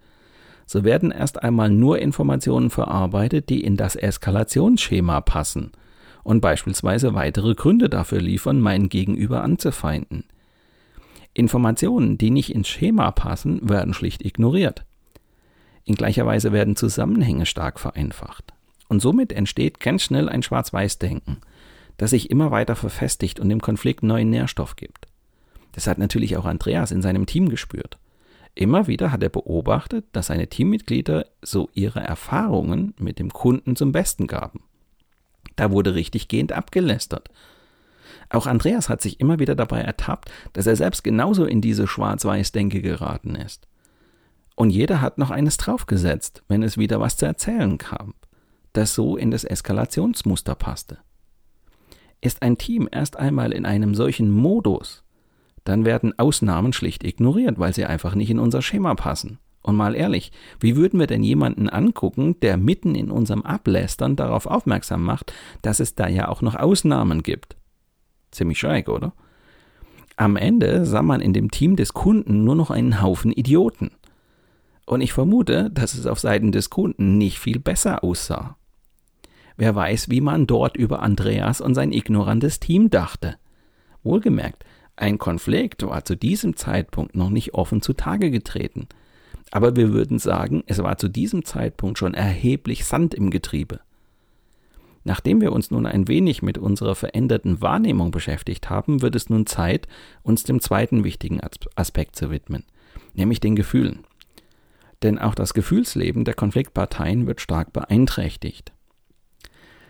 So 0.65 0.83
werden 0.83 1.11
erst 1.11 1.43
einmal 1.43 1.69
nur 1.69 1.99
Informationen 1.99 2.71
verarbeitet, 2.71 3.49
die 3.49 3.63
in 3.63 3.77
das 3.77 3.95
Eskalationsschema 3.95 5.21
passen 5.21 5.71
und 6.23 6.41
beispielsweise 6.41 7.13
weitere 7.13 7.53
Gründe 7.53 7.89
dafür 7.89 8.19
liefern, 8.19 8.59
mein 8.59 8.89
Gegenüber 8.89 9.43
anzufeinden. 9.43 10.23
Informationen, 11.37 12.17
die 12.17 12.31
nicht 12.31 12.53
ins 12.53 12.67
Schema 12.67 13.11
passen, 13.11 13.69
werden 13.69 13.93
schlicht 13.93 14.25
ignoriert. 14.25 14.85
In 15.85 15.93
gleicher 15.93 16.25
Weise 16.25 16.51
werden 16.51 16.75
Zusammenhänge 16.75 17.45
stark 17.45 17.79
vereinfacht. 17.79 18.53
Und 18.89 19.01
somit 19.01 19.31
entsteht 19.31 19.79
ganz 19.79 20.01
schnell 20.01 20.29
ein 20.29 20.41
Schwarz-Weiß-Denken, 20.41 21.37
das 21.97 22.09
sich 22.09 22.31
immer 22.31 22.49
weiter 22.49 22.75
verfestigt 22.75 23.39
und 23.39 23.49
dem 23.49 23.61
Konflikt 23.61 24.01
neuen 24.01 24.31
Nährstoff 24.31 24.75
gibt. 24.75 25.07
Das 25.73 25.85
hat 25.85 25.99
natürlich 25.99 26.37
auch 26.37 26.45
Andreas 26.45 26.91
in 26.91 27.03
seinem 27.03 27.27
Team 27.27 27.49
gespürt. 27.49 27.99
Immer 28.55 28.87
wieder 28.87 29.11
hat 29.11 29.21
er 29.21 29.29
beobachtet, 29.29 30.05
dass 30.13 30.27
seine 30.27 30.47
Teammitglieder 30.47 31.27
so 31.43 31.69
ihre 31.75 31.99
Erfahrungen 31.99 32.95
mit 32.97 33.19
dem 33.19 33.31
Kunden 33.31 33.75
zum 33.75 33.91
Besten 33.91 34.25
gaben. 34.25 34.61
Da 35.55 35.69
wurde 35.69 35.93
richtig 35.93 36.29
gehend 36.29 36.51
abgelästert. 36.51 37.29
Auch 38.29 38.47
Andreas 38.47 38.89
hat 38.89 39.01
sich 39.01 39.19
immer 39.19 39.39
wieder 39.39 39.55
dabei 39.55 39.81
ertappt, 39.81 40.31
dass 40.53 40.67
er 40.67 40.75
selbst 40.75 41.03
genauso 41.03 41.45
in 41.45 41.61
diese 41.61 41.87
Schwarz-Weiß-Denke 41.87 42.81
geraten 42.81 43.35
ist. 43.35 43.67
Und 44.55 44.71
jeder 44.71 45.01
hat 45.01 45.17
noch 45.17 45.31
eines 45.31 45.57
draufgesetzt, 45.57 46.43
wenn 46.47 46.63
es 46.63 46.77
wieder 46.77 46.99
was 46.99 47.15
zu 47.15 47.25
erzählen 47.25 47.77
kam 47.77 48.13
das 48.77 48.93
so 48.93 49.17
in 49.17 49.31
das 49.31 49.43
Eskalationsmuster 49.43 50.55
passte. 50.55 50.99
Ist 52.21 52.43
ein 52.43 52.57
Team 52.57 52.87
erst 52.91 53.17
einmal 53.17 53.51
in 53.51 53.65
einem 53.65 53.95
solchen 53.95 54.31
Modus, 54.31 55.03
dann 55.63 55.83
werden 55.83 56.17
Ausnahmen 56.17 56.73
schlicht 56.73 57.03
ignoriert, 57.03 57.59
weil 57.59 57.73
sie 57.73 57.85
einfach 57.85 58.15
nicht 58.15 58.29
in 58.29 58.39
unser 58.39 58.61
Schema 58.61 58.95
passen. 58.95 59.39
Und 59.61 59.75
mal 59.75 59.95
ehrlich, 59.95 60.31
wie 60.61 60.77
würden 60.77 60.99
wir 60.99 61.07
denn 61.07 61.23
jemanden 61.23 61.67
angucken, 61.67 62.39
der 62.39 62.55
mitten 62.55 62.95
in 62.95 63.11
unserem 63.11 63.41
Ablästern 63.41 64.15
darauf 64.15 64.45
aufmerksam 64.45 65.03
macht, 65.03 65.33
dass 65.61 65.81
es 65.81 65.95
da 65.95 66.07
ja 66.07 66.29
auch 66.29 66.41
noch 66.41 66.55
Ausnahmen 66.55 67.21
gibt? 67.21 67.56
Ziemlich 68.37 68.59
schräg, 68.59 68.87
oder? 68.87 69.13
Am 70.15 70.35
Ende 70.35 70.85
sah 70.85 71.01
man 71.01 71.21
in 71.21 71.33
dem 71.33 71.49
Team 71.49 71.75
des 71.75 71.93
Kunden 71.93 72.43
nur 72.43 72.55
noch 72.55 72.69
einen 72.69 73.01
Haufen 73.01 73.31
Idioten. 73.31 73.89
Und 74.85 75.01
ich 75.01 75.11
vermute, 75.11 75.71
dass 75.71 75.95
es 75.95 76.05
auf 76.05 76.19
Seiten 76.19 76.51
des 76.51 76.69
Kunden 76.69 77.17
nicht 77.17 77.39
viel 77.39 77.57
besser 77.57 78.03
aussah. 78.03 78.55
Wer 79.55 79.73
weiß, 79.73 80.11
wie 80.11 80.21
man 80.21 80.45
dort 80.45 80.77
über 80.77 81.01
Andreas 81.01 81.61
und 81.61 81.73
sein 81.73 81.91
ignorantes 81.91 82.59
Team 82.59 82.91
dachte. 82.91 83.37
Wohlgemerkt, 84.03 84.65
ein 84.95 85.17
Konflikt 85.17 85.81
war 85.81 86.05
zu 86.05 86.15
diesem 86.15 86.55
Zeitpunkt 86.55 87.15
noch 87.15 87.31
nicht 87.31 87.55
offen 87.55 87.81
zutage 87.81 88.29
getreten. 88.29 88.87
Aber 89.49 89.75
wir 89.75 89.93
würden 89.93 90.19
sagen, 90.19 90.63
es 90.67 90.77
war 90.83 90.99
zu 90.99 91.07
diesem 91.07 91.43
Zeitpunkt 91.43 91.97
schon 91.97 92.13
erheblich 92.13 92.85
Sand 92.85 93.15
im 93.15 93.31
Getriebe. 93.31 93.79
Nachdem 95.07 95.39
wir 95.39 95.53
uns 95.53 95.71
nun 95.71 95.85
ein 95.85 96.09
wenig 96.09 96.41
mit 96.41 96.57
unserer 96.57 96.93
veränderten 96.93 97.61
Wahrnehmung 97.61 98.11
beschäftigt 98.11 98.69
haben, 98.69 99.01
wird 99.01 99.15
es 99.15 99.29
nun 99.29 99.45
Zeit, 99.45 99.87
uns 100.21 100.43
dem 100.43 100.59
zweiten 100.59 101.05
wichtigen 101.05 101.39
Aspekt 101.75 102.17
zu 102.17 102.29
widmen, 102.29 102.65
nämlich 103.13 103.39
den 103.39 103.55
Gefühlen. 103.55 103.99
Denn 105.03 105.17
auch 105.17 105.33
das 105.33 105.53
Gefühlsleben 105.53 106.25
der 106.25 106.33
Konfliktparteien 106.33 107.25
wird 107.25 107.39
stark 107.39 107.71
beeinträchtigt 107.71 108.73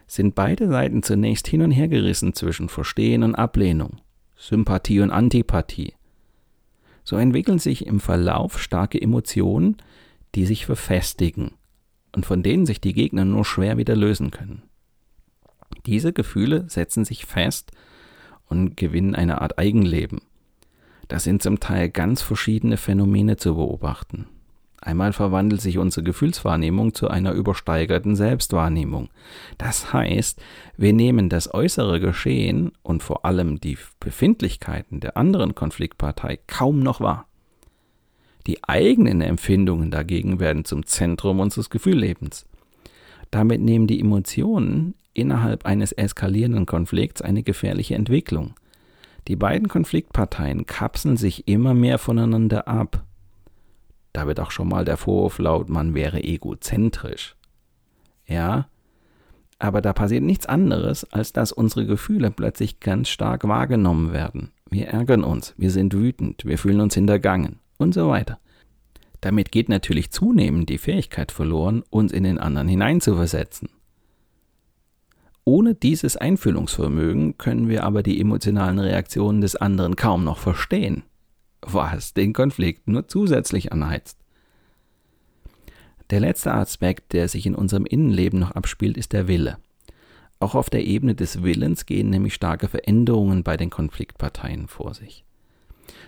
sind 0.08 0.36
beide 0.36 0.70
Seiten 0.70 1.04
zunächst 1.04 1.48
hin 1.48 1.62
und 1.62 1.72
her 1.72 1.90
gerissen 1.90 2.34
zwischen 2.34 2.70
Verstehen 2.70 3.24
und 3.24 3.36
Ablehnung, 3.36 3.98
Sympathie 4.38 5.02
und 5.02 5.12
Antipathie. 5.12 5.96
So 7.04 7.18
entwickeln 7.18 7.60
sich 7.60 7.86
im 7.86 8.00
Verlauf 8.00 8.62
starke 8.62 9.02
Emotionen, 9.02 9.78
die 10.36 10.46
sich 10.46 10.66
verfestigen 10.66 11.52
und 12.16 12.26
von 12.26 12.42
denen 12.42 12.66
sich 12.66 12.80
die 12.80 12.94
Gegner 12.94 13.26
nur 13.26 13.44
schwer 13.44 13.78
wieder 13.78 13.96
lösen 13.98 14.32
können. 14.32 14.64
Diese 15.88 16.12
Gefühle 16.12 16.66
setzen 16.68 17.06
sich 17.06 17.26
fest 17.26 17.72
und 18.50 18.76
gewinnen 18.76 19.16
eine 19.16 19.42
Art 19.42 19.58
Eigenleben. 19.58 20.20
Da 21.08 21.18
sind 21.18 21.42
zum 21.42 21.62
Teil 21.62 21.90
ganz 21.90 22.22
verschiedene 22.22 22.76
Phänomene 22.76 23.38
zu 23.38 23.56
beobachten. 23.56 24.28
Einmal 24.82 25.14
verwandelt 25.14 25.62
sich 25.62 25.78
unsere 25.78 26.04
Gefühlswahrnehmung 26.04 26.94
zu 26.94 27.08
einer 27.08 27.32
übersteigerten 27.32 28.18
Selbstwahrnehmung. 28.18 29.08
Das 29.58 29.94
heißt, 29.94 30.42
wir 30.76 30.92
nehmen 30.92 31.30
das 31.30 31.54
äußere 31.54 32.02
Geschehen 32.02 32.74
und 32.84 33.02
vor 33.02 33.24
allem 33.24 33.62
die 33.62 33.78
Befindlichkeiten 34.02 35.00
der 35.00 35.16
anderen 35.16 35.56
Konfliktpartei 35.56 36.38
kaum 36.48 36.82
noch 36.82 37.00
wahr. 37.00 37.28
Die 38.46 38.62
eigenen 38.66 39.22
Empfindungen 39.22 39.90
dagegen 39.90 40.42
werden 40.42 40.66
zum 40.66 40.86
Zentrum 40.86 41.40
unseres 41.40 41.70
Gefühllebens. 41.70 42.46
Damit 43.32 43.62
nehmen 43.62 43.88
die 43.88 44.00
Emotionen 44.02 44.94
innerhalb 45.18 45.66
eines 45.66 45.92
eskalierenden 45.92 46.66
Konflikts 46.66 47.22
eine 47.22 47.44
gefährliche 47.44 47.96
Entwicklung. 47.96 48.54
Die 49.28 49.36
beiden 49.36 49.68
Konfliktparteien 49.68 50.66
kapseln 50.66 51.18
sich 51.18 51.48
immer 51.48 51.74
mehr 51.74 51.98
voneinander 51.98 52.68
ab. 52.68 53.04
Da 54.14 54.26
wird 54.28 54.40
auch 54.40 54.52
schon 54.52 54.70
mal 54.70 54.86
der 54.86 54.98
Vorwurf 54.98 55.40
laut, 55.40 55.70
man 55.70 55.94
wäre 55.94 56.24
egozentrisch. 56.24 57.36
Ja, 58.26 58.68
aber 59.60 59.82
da 59.82 59.94
passiert 59.94 60.24
nichts 60.24 60.46
anderes, 60.46 61.04
als 61.12 61.34
dass 61.34 61.52
unsere 61.52 61.86
Gefühle 61.86 62.32
plötzlich 62.32 62.80
ganz 62.80 63.10
stark 63.10 63.48
wahrgenommen 63.48 64.14
werden. 64.14 64.52
Wir 64.70 64.88
ärgern 64.88 65.24
uns, 65.24 65.54
wir 65.58 65.72
sind 65.72 65.94
wütend, 65.94 66.46
wir 66.46 66.58
fühlen 66.58 66.82
uns 66.82 66.94
hintergangen 66.94 67.60
und 67.78 67.94
so 67.94 68.10
weiter. 68.10 68.40
Damit 69.22 69.52
geht 69.52 69.68
natürlich 69.68 70.12
zunehmend 70.12 70.70
die 70.70 70.78
Fähigkeit 70.78 71.32
verloren, 71.32 71.84
uns 71.90 72.12
in 72.12 72.24
den 72.24 72.38
anderen 72.38 72.68
hineinzuversetzen. 72.68 73.70
Ohne 75.48 75.76
dieses 75.76 76.18
Einfühlungsvermögen 76.18 77.38
können 77.38 77.70
wir 77.70 77.86
aber 77.86 78.04
die 78.04 78.20
emotionalen 78.20 78.80
Reaktionen 78.80 79.40
des 79.40 79.56
anderen 79.56 79.96
kaum 79.96 80.26
noch 80.26 80.40
verstehen, 80.40 81.04
was 81.62 82.14
den 82.14 82.34
Konflikt 82.34 82.90
nur 82.90 83.08
zusätzlich 83.08 83.72
anheizt. 83.72 84.18
Der 86.10 86.20
letzte 86.20 86.54
Aspekt, 86.54 87.14
der 87.14 87.30
sich 87.30 87.46
in 87.46 87.56
unserem 87.56 87.86
Innenleben 87.86 88.42
noch 88.42 88.52
abspielt, 88.52 88.98
ist 88.98 89.14
der 89.14 89.30
Wille. 89.30 89.58
Auch 90.42 90.54
auf 90.54 90.70
der 90.70 90.84
Ebene 90.84 91.16
des 91.16 91.44
Willens 91.44 91.86
gehen 91.86 92.10
nämlich 92.10 92.34
starke 92.34 92.68
Veränderungen 92.68 93.44
bei 93.44 93.56
den 93.56 93.70
Konfliktparteien 93.70 94.68
vor 94.68 94.96
sich. 94.96 95.24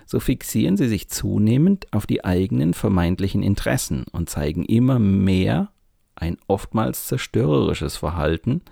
So 0.05 0.19
fixieren 0.19 0.75
sie 0.75 0.89
sich 0.89 1.08
zunehmend 1.08 1.88
auf 1.93 2.05
die 2.05 2.25
eigenen 2.25 2.74
vermeintlichen 2.74 3.41
Interessen 3.41 4.03
und 4.12 4.29
zeigen 4.29 4.65
immer 4.65 5.00
mehr 5.00 5.72
ein 6.15 6.36
oftmals 6.48 7.08
zerstörerisches 7.08 7.96
Verhalten, 7.96 8.63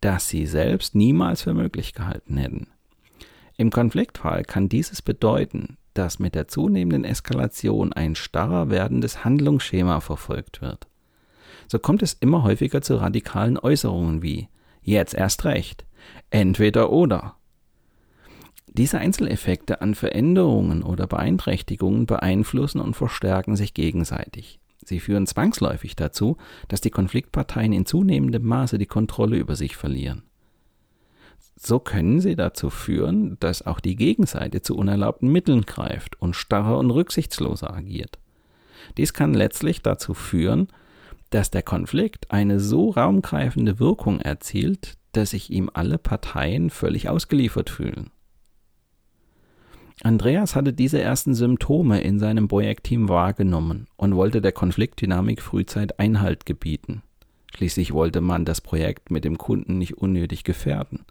das 0.00 0.28
sie 0.28 0.46
selbst 0.46 0.94
niemals 0.94 1.42
für 1.42 1.54
möglich 1.54 1.92
gehalten 1.92 2.36
hätten. 2.36 2.68
Im 3.56 3.70
Konfliktfall 3.70 4.44
kann 4.44 4.68
dieses 4.68 5.02
bedeuten, 5.02 5.76
dass 5.94 6.18
mit 6.18 6.34
der 6.34 6.48
zunehmenden 6.48 7.04
Eskalation 7.04 7.92
ein 7.92 8.14
starrer 8.14 8.70
werdendes 8.70 9.24
Handlungsschema 9.24 10.00
verfolgt 10.00 10.62
wird. 10.62 10.86
So 11.68 11.78
kommt 11.78 12.02
es 12.02 12.14
immer 12.14 12.42
häufiger 12.42 12.80
zu 12.82 12.96
radikalen 12.96 13.58
Äußerungen 13.58 14.22
wie 14.22 14.48
jetzt 14.82 15.14
erst 15.14 15.44
recht, 15.44 15.84
entweder 16.30 16.90
oder. 16.90 17.36
Diese 18.66 18.98
Einzeleffekte 18.98 19.80
an 19.80 19.94
Veränderungen 19.94 20.82
oder 20.82 21.06
Beeinträchtigungen 21.06 22.06
beeinflussen 22.06 22.80
und 22.80 22.94
verstärken 22.94 23.56
sich 23.56 23.74
gegenseitig. 23.74 24.60
Sie 24.90 24.98
führen 24.98 25.28
zwangsläufig 25.28 25.94
dazu, 25.94 26.36
dass 26.66 26.80
die 26.80 26.90
Konfliktparteien 26.90 27.72
in 27.72 27.86
zunehmendem 27.86 28.44
Maße 28.44 28.76
die 28.76 28.86
Kontrolle 28.86 29.36
über 29.36 29.54
sich 29.54 29.76
verlieren. 29.76 30.24
So 31.54 31.78
können 31.78 32.20
sie 32.20 32.34
dazu 32.34 32.70
führen, 32.70 33.36
dass 33.38 33.64
auch 33.64 33.78
die 33.78 33.94
Gegenseite 33.94 34.62
zu 34.62 34.76
unerlaubten 34.76 35.30
Mitteln 35.30 35.62
greift 35.62 36.20
und 36.20 36.34
starrer 36.34 36.76
und 36.76 36.90
rücksichtsloser 36.90 37.72
agiert. 37.72 38.18
Dies 38.96 39.12
kann 39.12 39.32
letztlich 39.32 39.80
dazu 39.80 40.12
führen, 40.12 40.66
dass 41.30 41.52
der 41.52 41.62
Konflikt 41.62 42.32
eine 42.32 42.58
so 42.58 42.90
raumgreifende 42.90 43.78
Wirkung 43.78 44.18
erzielt, 44.18 44.94
dass 45.12 45.30
sich 45.30 45.50
ihm 45.50 45.70
alle 45.72 45.98
Parteien 45.98 46.68
völlig 46.68 47.08
ausgeliefert 47.08 47.70
fühlen. 47.70 48.10
Andreas 50.02 50.56
hatte 50.56 50.72
diese 50.72 51.00
ersten 51.00 51.34
Symptome 51.34 52.00
in 52.00 52.18
seinem 52.18 52.48
Projektteam 52.48 53.10
wahrgenommen 53.10 53.86
und 53.96 54.16
wollte 54.16 54.40
der 54.40 54.52
Konfliktdynamik 54.52 55.42
frühzeit 55.42 55.98
Einhalt 55.98 56.46
gebieten. 56.46 57.02
Schließlich 57.54 57.92
wollte 57.92 58.22
man 58.22 58.46
das 58.46 58.62
Projekt 58.62 59.10
mit 59.10 59.24
dem 59.24 59.36
Kunden 59.36 59.76
nicht 59.76 59.98
unnötig 59.98 60.44
gefährden. 60.44 61.04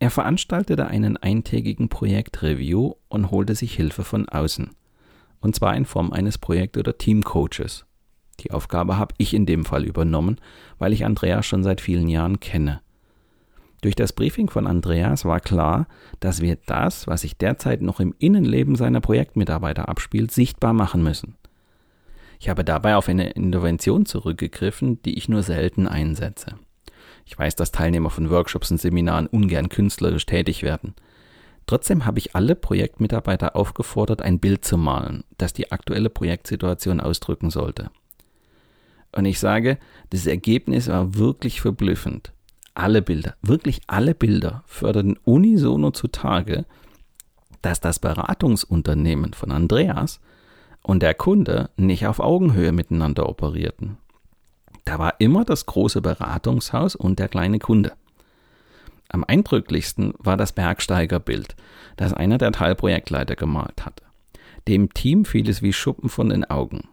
Er 0.00 0.10
veranstaltete 0.10 0.88
einen 0.88 1.16
eintägigen 1.16 1.88
Projektreview 1.88 2.94
und 3.08 3.30
holte 3.30 3.54
sich 3.54 3.74
Hilfe 3.74 4.02
von 4.02 4.28
außen. 4.28 4.70
Und 5.40 5.54
zwar 5.54 5.76
in 5.76 5.84
Form 5.84 6.12
eines 6.12 6.38
Projekt- 6.38 6.76
oder 6.76 6.98
Teamcoaches. 6.98 7.86
Die 8.40 8.50
Aufgabe 8.50 8.98
habe 8.98 9.14
ich 9.18 9.32
in 9.32 9.46
dem 9.46 9.64
Fall 9.64 9.84
übernommen, 9.84 10.38
weil 10.78 10.92
ich 10.92 11.04
Andreas 11.04 11.46
schon 11.46 11.62
seit 11.62 11.80
vielen 11.80 12.08
Jahren 12.08 12.40
kenne. 12.40 12.80
Durch 13.86 13.94
das 13.94 14.12
Briefing 14.12 14.50
von 14.50 14.66
Andreas 14.66 15.24
war 15.24 15.38
klar, 15.38 15.86
dass 16.18 16.40
wir 16.40 16.58
das, 16.66 17.06
was 17.06 17.20
sich 17.20 17.36
derzeit 17.36 17.82
noch 17.82 18.00
im 18.00 18.16
Innenleben 18.18 18.74
seiner 18.74 19.00
Projektmitarbeiter 19.00 19.88
abspielt, 19.88 20.32
sichtbar 20.32 20.72
machen 20.72 21.04
müssen. 21.04 21.36
Ich 22.40 22.48
habe 22.48 22.64
dabei 22.64 22.96
auf 22.96 23.08
eine 23.08 23.30
Intervention 23.30 24.04
zurückgegriffen, 24.04 25.00
die 25.02 25.16
ich 25.16 25.28
nur 25.28 25.44
selten 25.44 25.86
einsetze. 25.86 26.56
Ich 27.26 27.38
weiß, 27.38 27.54
dass 27.54 27.70
Teilnehmer 27.70 28.10
von 28.10 28.28
Workshops 28.28 28.72
und 28.72 28.80
Seminaren 28.80 29.28
ungern 29.28 29.68
künstlerisch 29.68 30.26
tätig 30.26 30.64
werden. 30.64 30.96
Trotzdem 31.66 32.06
habe 32.06 32.18
ich 32.18 32.34
alle 32.34 32.56
Projektmitarbeiter 32.56 33.54
aufgefordert, 33.54 34.20
ein 34.20 34.40
Bild 34.40 34.64
zu 34.64 34.76
malen, 34.76 35.22
das 35.38 35.52
die 35.52 35.70
aktuelle 35.70 36.10
Projektsituation 36.10 37.00
ausdrücken 37.00 37.50
sollte. 37.50 37.92
Und 39.12 39.26
ich 39.26 39.38
sage, 39.38 39.78
das 40.10 40.26
Ergebnis 40.26 40.88
war 40.88 41.14
wirklich 41.14 41.60
verblüffend. 41.60 42.32
Alle 42.76 43.00
Bilder, 43.00 43.36
wirklich 43.40 43.80
alle 43.86 44.14
Bilder 44.14 44.62
förderten 44.66 45.16
unisono 45.24 45.92
zutage, 45.92 46.66
dass 47.62 47.80
das 47.80 47.98
Beratungsunternehmen 47.98 49.32
von 49.32 49.50
Andreas 49.50 50.20
und 50.82 51.02
der 51.02 51.14
Kunde 51.14 51.70
nicht 51.78 52.06
auf 52.06 52.20
Augenhöhe 52.20 52.72
miteinander 52.72 53.30
operierten. 53.30 53.96
Da 54.84 54.98
war 54.98 55.14
immer 55.20 55.46
das 55.46 55.64
große 55.64 56.02
Beratungshaus 56.02 56.96
und 56.96 57.18
der 57.18 57.28
kleine 57.28 57.60
Kunde. 57.60 57.92
Am 59.08 59.24
eindrücklichsten 59.24 60.12
war 60.18 60.36
das 60.36 60.52
Bergsteigerbild, 60.52 61.56
das 61.96 62.12
einer 62.12 62.36
der 62.36 62.52
Teilprojektleiter 62.52 63.36
gemalt 63.36 63.86
hatte. 63.86 64.04
Dem 64.68 64.92
Team 64.92 65.24
fiel 65.24 65.48
es 65.48 65.62
wie 65.62 65.72
Schuppen 65.72 66.10
von 66.10 66.28
den 66.28 66.44
Augen. 66.44 66.90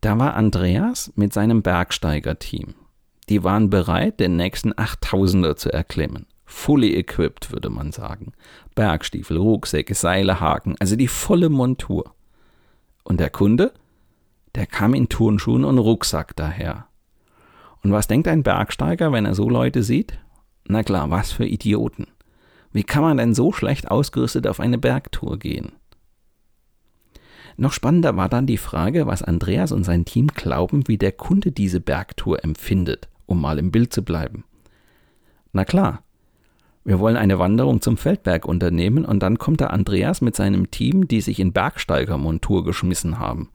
Da 0.00 0.18
war 0.18 0.34
Andreas 0.34 1.12
mit 1.14 1.32
seinem 1.32 1.62
Bergsteigerteam. 1.62 2.74
Die 3.28 3.44
waren 3.44 3.68
bereit, 3.68 4.20
den 4.20 4.36
nächsten 4.36 4.72
8000er 4.72 5.56
zu 5.56 5.72
erklimmen. 5.72 6.26
Fully 6.46 6.94
equipped, 6.94 7.52
würde 7.52 7.68
man 7.68 7.92
sagen. 7.92 8.32
Bergstiefel, 8.74 9.36
Rucksäcke, 9.36 9.94
Seile, 9.94 10.40
Haken, 10.40 10.76
also 10.80 10.96
die 10.96 11.08
volle 11.08 11.50
Montur. 11.50 12.14
Und 13.04 13.20
der 13.20 13.30
Kunde? 13.30 13.72
Der 14.54 14.66
kam 14.66 14.94
in 14.94 15.10
Turnschuhen 15.10 15.64
und 15.64 15.78
Rucksack 15.78 16.34
daher. 16.36 16.86
Und 17.82 17.92
was 17.92 18.06
denkt 18.06 18.28
ein 18.28 18.42
Bergsteiger, 18.42 19.12
wenn 19.12 19.26
er 19.26 19.34
so 19.34 19.48
Leute 19.48 19.82
sieht? 19.82 20.18
Na 20.66 20.82
klar, 20.82 21.10
was 21.10 21.30
für 21.30 21.46
Idioten. 21.46 22.06
Wie 22.72 22.82
kann 22.82 23.02
man 23.02 23.18
denn 23.18 23.34
so 23.34 23.52
schlecht 23.52 23.90
ausgerüstet 23.90 24.46
auf 24.46 24.58
eine 24.60 24.78
Bergtour 24.78 25.38
gehen? 25.38 25.72
Noch 27.56 27.72
spannender 27.72 28.16
war 28.16 28.28
dann 28.28 28.46
die 28.46 28.56
Frage, 28.56 29.06
was 29.06 29.22
Andreas 29.22 29.72
und 29.72 29.84
sein 29.84 30.04
Team 30.04 30.28
glauben, 30.28 30.86
wie 30.86 30.96
der 30.96 31.12
Kunde 31.12 31.50
diese 31.50 31.80
Bergtour 31.80 32.44
empfindet, 32.44 33.08
um 33.28 33.40
mal 33.40 33.58
im 33.58 33.70
Bild 33.70 33.92
zu 33.92 34.02
bleiben. 34.02 34.44
Na 35.52 35.64
klar, 35.64 36.02
wir 36.84 36.98
wollen 36.98 37.16
eine 37.16 37.38
Wanderung 37.38 37.82
zum 37.82 37.96
Feldberg 37.96 38.46
unternehmen 38.46 39.04
und 39.04 39.22
dann 39.22 39.38
kommt 39.38 39.60
der 39.60 39.72
Andreas 39.72 40.20
mit 40.22 40.34
seinem 40.34 40.70
Team, 40.70 41.06
die 41.06 41.20
sich 41.20 41.38
in 41.38 41.52
Bergsteigermontur 41.52 42.64
geschmissen 42.64 43.18
haben. 43.18 43.50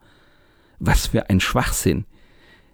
Was 0.78 1.08
für 1.08 1.28
ein 1.28 1.40
Schwachsinn. 1.40 2.04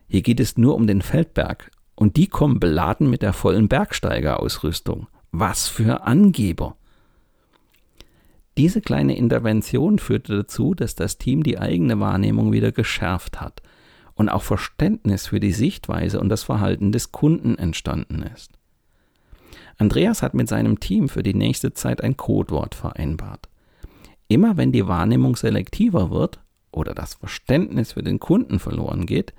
Hier 0.06 0.22
geht 0.22 0.38
es 0.38 0.58
nur 0.58 0.74
um 0.74 0.86
den 0.86 1.02
Feldberg. 1.02 1.70
Und 1.94 2.16
die 2.16 2.26
kommen 2.26 2.60
beladen 2.60 3.08
mit 3.08 3.22
der 3.22 3.32
vollen 3.32 3.68
Bergsteigerausrüstung. 3.68 5.06
Was 5.32 5.68
für 5.68 6.02
Angeber! 6.02 6.76
Diese 8.58 8.80
kleine 8.80 9.16
Intervention 9.16 9.98
führte 9.98 10.38
dazu, 10.38 10.74
dass 10.74 10.94
das 10.94 11.18
Team 11.18 11.42
die 11.42 11.58
eigene 11.58 12.00
Wahrnehmung 12.00 12.52
wieder 12.52 12.72
geschärft 12.72 13.40
hat 13.40 13.62
und 14.20 14.28
auch 14.28 14.42
Verständnis 14.42 15.26
für 15.26 15.40
die 15.40 15.52
Sichtweise 15.52 16.20
und 16.20 16.28
das 16.28 16.44
Verhalten 16.44 16.92
des 16.92 17.10
Kunden 17.10 17.58
entstanden 17.58 18.22
ist. 18.22 18.52
Andreas 19.76 20.22
hat 20.22 20.34
mit 20.34 20.48
seinem 20.48 20.78
Team 20.78 21.08
für 21.08 21.22
die 21.22 21.34
nächste 21.34 21.72
Zeit 21.72 22.04
ein 22.04 22.16
Codewort 22.16 22.74
vereinbart. 22.74 23.48
Immer 24.28 24.56
wenn 24.56 24.70
die 24.70 24.86
Wahrnehmung 24.86 25.34
selektiver 25.34 26.10
wird 26.10 26.40
oder 26.70 26.94
das 26.94 27.14
Verständnis 27.14 27.92
für 27.92 28.02
den 28.02 28.20
Kunden 28.20 28.60
verloren 28.60 29.06
geht, 29.06 29.32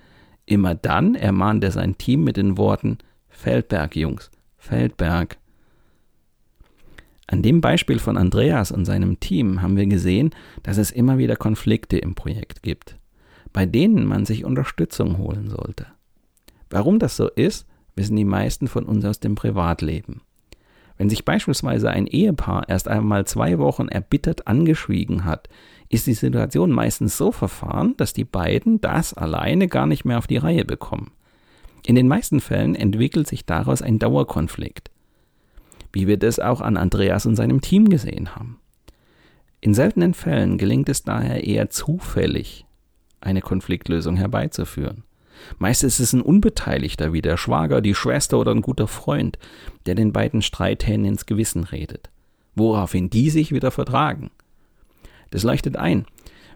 Immer 0.46 0.76
dann 0.76 1.16
ermahnt 1.16 1.64
er 1.64 1.72
sein 1.72 1.98
Team 1.98 2.24
mit 2.24 2.38
den 2.38 2.58
Worten 2.58 2.98
Feldberg, 3.30 3.96
Jungs, 3.96 4.32
Feldberg. 4.58 5.38
An 7.28 7.42
dem 7.42 7.62
Beispiel 7.62 8.00
von 8.00 8.18
Andreas 8.18 8.72
und 8.72 8.84
seinem 8.84 9.20
Team 9.20 9.62
haben 9.62 9.78
wir 9.78 9.86
gesehen, 9.86 10.32
dass 10.64 10.78
es 10.78 10.92
immer 10.92 11.18
wieder 11.18 11.38
Konflikte 11.38 11.98
im 11.98 12.16
Projekt 12.16 12.64
gibt, 12.64 12.98
bei 13.54 13.66
denen 13.66 14.06
man 14.06 14.26
sich 14.26 14.46
Unterstützung 14.46 15.18
holen 15.18 15.50
sollte. 15.50 15.88
Warum 16.70 17.00
das 17.00 17.18
so 17.18 17.28
ist, 17.28 17.68
wissen 17.96 18.16
die 18.16 18.26
meisten 18.26 18.68
von 18.68 18.86
uns 18.86 19.04
aus 19.06 19.20
dem 19.20 19.36
Privatleben. 19.36 20.22
Wenn 20.98 21.10
sich 21.10 21.26
beispielsweise 21.26 21.90
ein 21.90 22.08
Ehepaar 22.08 22.70
erst 22.70 22.88
einmal 22.88 23.26
zwei 23.26 23.58
Wochen 23.58 23.88
erbittert 23.88 24.48
angeschwiegen 24.48 25.26
hat, 25.26 25.50
ist 25.90 26.08
die 26.08 26.14
Situation 26.14 26.72
meistens 26.72 27.18
so 27.18 27.32
verfahren, 27.32 27.96
dass 27.98 28.14
die 28.14 28.24
beiden 28.24 28.80
das 28.80 29.14
alleine 29.14 29.68
gar 29.68 29.88
nicht 29.88 30.06
mehr 30.06 30.18
auf 30.18 30.28
die 30.28 30.38
Reihe 30.38 30.64
bekommen. 30.64 31.12
In 31.86 31.96
den 31.96 32.08
meisten 32.08 32.40
Fällen 32.40 32.76
entwickelt 32.76 33.28
sich 33.28 33.46
daraus 33.46 33.82
ein 33.82 34.00
Dauerkonflikt, 34.00 34.92
wie 35.92 36.08
wir 36.08 36.18
das 36.18 36.40
auch 36.40 36.62
an 36.62 36.78
Andreas 36.78 37.26
und 37.26 37.36
seinem 37.36 37.62
Team 37.62 37.90
gesehen 37.90 38.36
haben. 38.36 38.60
In 39.60 39.74
seltenen 39.74 40.14
Fällen 40.14 40.58
gelingt 40.58 40.88
es 40.88 41.04
daher 41.04 41.44
eher 41.44 41.70
zufällig, 41.70 42.66
eine 43.22 43.42
Konfliktlösung 43.42 44.18
herbeizuführen. 44.18 45.04
Meist 45.58 45.84
ist 45.84 46.00
es 46.00 46.14
ein 46.14 46.22
Unbeteiligter 46.22 47.14
wie 47.14 47.22
der 47.22 47.38
Schwager, 47.38 47.82
die 47.82 47.96
Schwester 47.96 48.40
oder 48.40 48.52
ein 48.52 48.62
guter 48.62 48.88
Freund, 48.88 49.40
der 49.86 49.96
den 49.96 50.14
beiden 50.14 50.42
Streithähnen 50.42 51.06
ins 51.06 51.26
Gewissen 51.26 51.64
redet, 51.64 52.10
woraufhin 52.56 53.10
die 53.10 53.30
sich 53.30 53.52
wieder 53.52 53.72
vertragen. 53.72 54.32
Das 55.32 55.44
leuchtet 55.44 55.78
ein. 55.78 56.06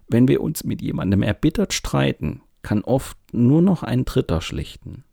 Wenn 0.08 0.28
wir 0.28 0.42
uns 0.42 0.64
mit 0.64 0.82
jemandem 0.82 1.24
erbittert 1.24 1.74
streiten, 1.74 2.42
kann 2.62 2.84
oft 2.84 3.18
nur 3.32 3.62
noch 3.62 3.84
ein 3.84 4.06
Dritter 4.06 4.42
schlichten. 4.42 5.04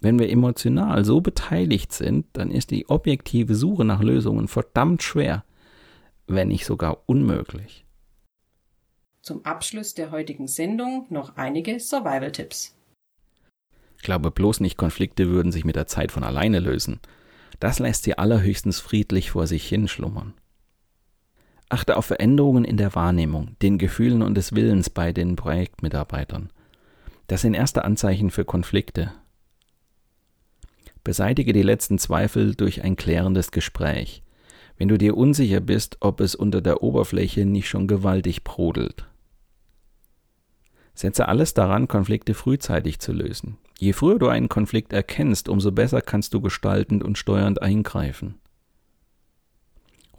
Wenn 0.00 0.18
wir 0.18 0.30
emotional 0.30 1.04
so 1.04 1.20
beteiligt 1.20 1.92
sind, 1.92 2.26
dann 2.34 2.50
ist 2.50 2.70
die 2.70 2.88
objektive 2.88 3.54
Suche 3.54 3.84
nach 3.84 4.02
Lösungen 4.02 4.46
verdammt 4.46 5.02
schwer, 5.02 5.44
wenn 6.26 6.48
nicht 6.48 6.66
sogar 6.66 6.98
unmöglich. 7.06 7.85
Zum 9.26 9.44
Abschluss 9.44 9.92
der 9.92 10.12
heutigen 10.12 10.46
Sendung 10.46 11.06
noch 11.10 11.34
einige 11.34 11.80
Survival-Tipps. 11.80 12.76
Glaube 14.00 14.30
bloß 14.30 14.60
nicht, 14.60 14.76
Konflikte 14.76 15.30
würden 15.30 15.50
sich 15.50 15.64
mit 15.64 15.74
der 15.74 15.88
Zeit 15.88 16.12
von 16.12 16.22
alleine 16.22 16.60
lösen. 16.60 17.00
Das 17.58 17.80
lässt 17.80 18.04
sie 18.04 18.16
allerhöchstens 18.16 18.78
friedlich 18.78 19.32
vor 19.32 19.48
sich 19.48 19.68
hinschlummern. 19.68 20.34
Achte 21.68 21.96
auf 21.96 22.06
Veränderungen 22.06 22.64
in 22.64 22.76
der 22.76 22.94
Wahrnehmung, 22.94 23.56
den 23.62 23.78
Gefühlen 23.78 24.22
und 24.22 24.36
des 24.36 24.54
Willens 24.54 24.90
bei 24.90 25.12
den 25.12 25.34
Projektmitarbeitern. 25.34 26.52
Das 27.26 27.40
sind 27.40 27.54
erste 27.54 27.84
Anzeichen 27.84 28.30
für 28.30 28.44
Konflikte. 28.44 29.12
Beseitige 31.02 31.52
die 31.52 31.62
letzten 31.62 31.98
Zweifel 31.98 32.54
durch 32.54 32.84
ein 32.84 32.94
klärendes 32.94 33.50
Gespräch, 33.50 34.22
wenn 34.78 34.86
du 34.86 34.96
dir 34.96 35.16
unsicher 35.16 35.58
bist, 35.58 35.96
ob 35.98 36.20
es 36.20 36.36
unter 36.36 36.60
der 36.60 36.84
Oberfläche 36.84 37.44
nicht 37.44 37.68
schon 37.68 37.88
gewaltig 37.88 38.44
brodelt. 38.44 39.08
Setze 40.96 41.28
alles 41.28 41.52
daran, 41.52 41.88
Konflikte 41.88 42.32
frühzeitig 42.32 42.98
zu 42.98 43.12
lösen. 43.12 43.58
Je 43.78 43.92
früher 43.92 44.18
du 44.18 44.28
einen 44.28 44.48
Konflikt 44.48 44.94
erkennst, 44.94 45.50
umso 45.50 45.70
besser 45.70 46.00
kannst 46.00 46.32
du 46.32 46.40
gestaltend 46.40 47.04
und 47.04 47.18
steuernd 47.18 47.60
eingreifen. 47.60 48.40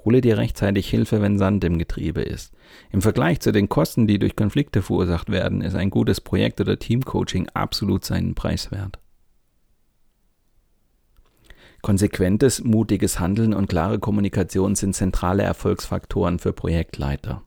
Hole 0.05 0.21
dir 0.21 0.37
rechtzeitig 0.37 0.87
Hilfe, 0.87 1.19
wenn 1.21 1.39
Sand 1.39 1.63
im 1.63 1.79
Getriebe 1.79 2.21
ist. 2.21 2.53
Im 2.91 3.01
Vergleich 3.01 3.39
zu 3.39 3.51
den 3.51 3.67
Kosten, 3.67 4.05
die 4.05 4.19
durch 4.19 4.35
Konflikte 4.35 4.83
verursacht 4.83 5.31
werden, 5.31 5.61
ist 5.61 5.75
ein 5.75 5.89
gutes 5.89 6.21
Projekt- 6.21 6.61
oder 6.61 6.77
Teamcoaching 6.77 7.49
absolut 7.49 8.05
seinen 8.05 8.35
Preis 8.35 8.71
wert. 8.71 8.99
Konsequentes, 11.81 12.63
mutiges 12.63 13.19
Handeln 13.19 13.53
und 13.53 13.67
klare 13.67 13.97
Kommunikation 13.97 14.75
sind 14.75 14.95
zentrale 14.95 15.41
Erfolgsfaktoren 15.41 16.37
für 16.37 16.53
Projektleiter. 16.53 17.46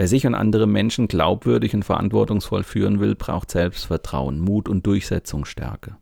Wer 0.00 0.08
sich 0.08 0.26
und 0.26 0.34
andere 0.34 0.66
Menschen 0.66 1.08
glaubwürdig 1.08 1.74
und 1.74 1.84
verantwortungsvoll 1.84 2.62
führen 2.62 3.00
will, 3.00 3.14
braucht 3.14 3.50
Selbstvertrauen, 3.50 4.40
Mut 4.40 4.66
und 4.66 4.86
Durchsetzungsstärke. 4.86 5.98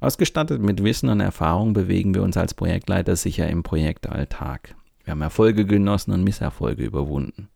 Ausgestattet 0.00 0.62
mit 0.62 0.82
Wissen 0.82 1.10
und 1.10 1.20
Erfahrung 1.20 1.74
bewegen 1.74 2.14
wir 2.14 2.22
uns 2.22 2.38
als 2.38 2.54
Projektleiter 2.54 3.16
sicher 3.16 3.46
im 3.50 3.62
Projektalltag. 3.62 4.76
Wir 5.04 5.10
haben 5.10 5.20
Erfolge 5.20 5.66
genossen 5.66 6.12
und 6.12 6.24
Misserfolge 6.24 6.82
überwunden. 6.82 7.50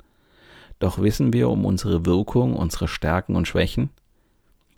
Doch 0.79 1.01
wissen 1.01 1.33
wir 1.33 1.49
um 1.49 1.65
unsere 1.65 2.05
Wirkung, 2.05 2.55
unsere 2.55 2.87
Stärken 2.87 3.35
und 3.35 3.49
Schwächen? 3.49 3.89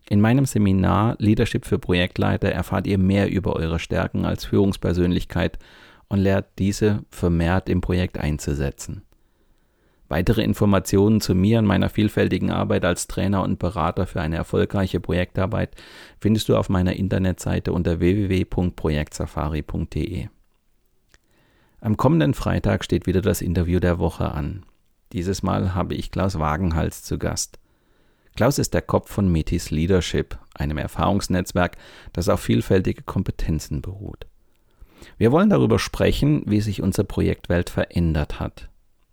In 0.07 0.21
meinem 0.21 0.45
Seminar 0.45 1.17
Leadership 1.19 1.65
für 1.65 1.77
Projektleiter 1.77 2.49
erfahrt 2.49 2.87
ihr 2.87 2.97
mehr 2.97 3.29
über 3.29 3.57
eure 3.57 3.79
Stärken 3.79 4.23
als 4.23 4.45
Führungspersönlichkeit 4.45 5.59
und 6.07 6.19
lernt 6.19 6.47
diese 6.57 7.03
vermehrt 7.09 7.67
im 7.67 7.81
Projekt 7.81 8.17
einzusetzen. 8.17 9.01
Weitere 10.09 10.41
Informationen 10.41 11.19
zu 11.19 11.35
mir 11.35 11.59
und 11.59 11.65
meiner 11.65 11.89
vielfältigen 11.89 12.49
Arbeit 12.49 12.85
als 12.85 13.07
Trainer 13.07 13.43
und 13.43 13.59
Berater 13.59 14.07
für 14.07 14.21
eine 14.21 14.37
erfolgreiche 14.37 15.01
Projektarbeit 15.01 15.75
findest 16.19 16.47
du 16.47 16.55
auf 16.55 16.69
meiner 16.69 16.95
Internetseite 16.95 17.73
unter 17.73 17.99
www.projektsafari.de. 17.99 20.29
Am 21.81 21.97
kommenden 21.97 22.33
Freitag 22.33 22.85
steht 22.85 23.05
wieder 23.05 23.19
das 23.21 23.41
Interview 23.41 23.81
der 23.81 23.99
Woche 23.99 24.31
an. 24.31 24.65
Dieses 25.11 25.43
Mal 25.43 25.75
habe 25.75 25.93
ich 25.95 26.11
Klaus 26.11 26.39
Wagenhals 26.39 27.03
zu 27.03 27.17
Gast. 27.17 27.59
Klaus 28.35 28.59
ist 28.59 28.73
der 28.73 28.81
Kopf 28.81 29.11
von 29.11 29.29
Metis 29.29 29.71
Leadership, 29.71 30.37
einem 30.53 30.77
Erfahrungsnetzwerk, 30.77 31.75
das 32.13 32.29
auf 32.29 32.39
vielfältige 32.39 33.03
Kompetenzen 33.03 33.81
beruht. 33.81 34.25
Wir 35.17 35.33
wollen 35.33 35.49
darüber 35.49 35.79
sprechen, 35.79 36.43
wie 36.45 36.61
sich 36.61 36.81
unsere 36.81 37.05
Projektwelt 37.05 37.69
verändert 37.69 38.39
hat 38.39 38.69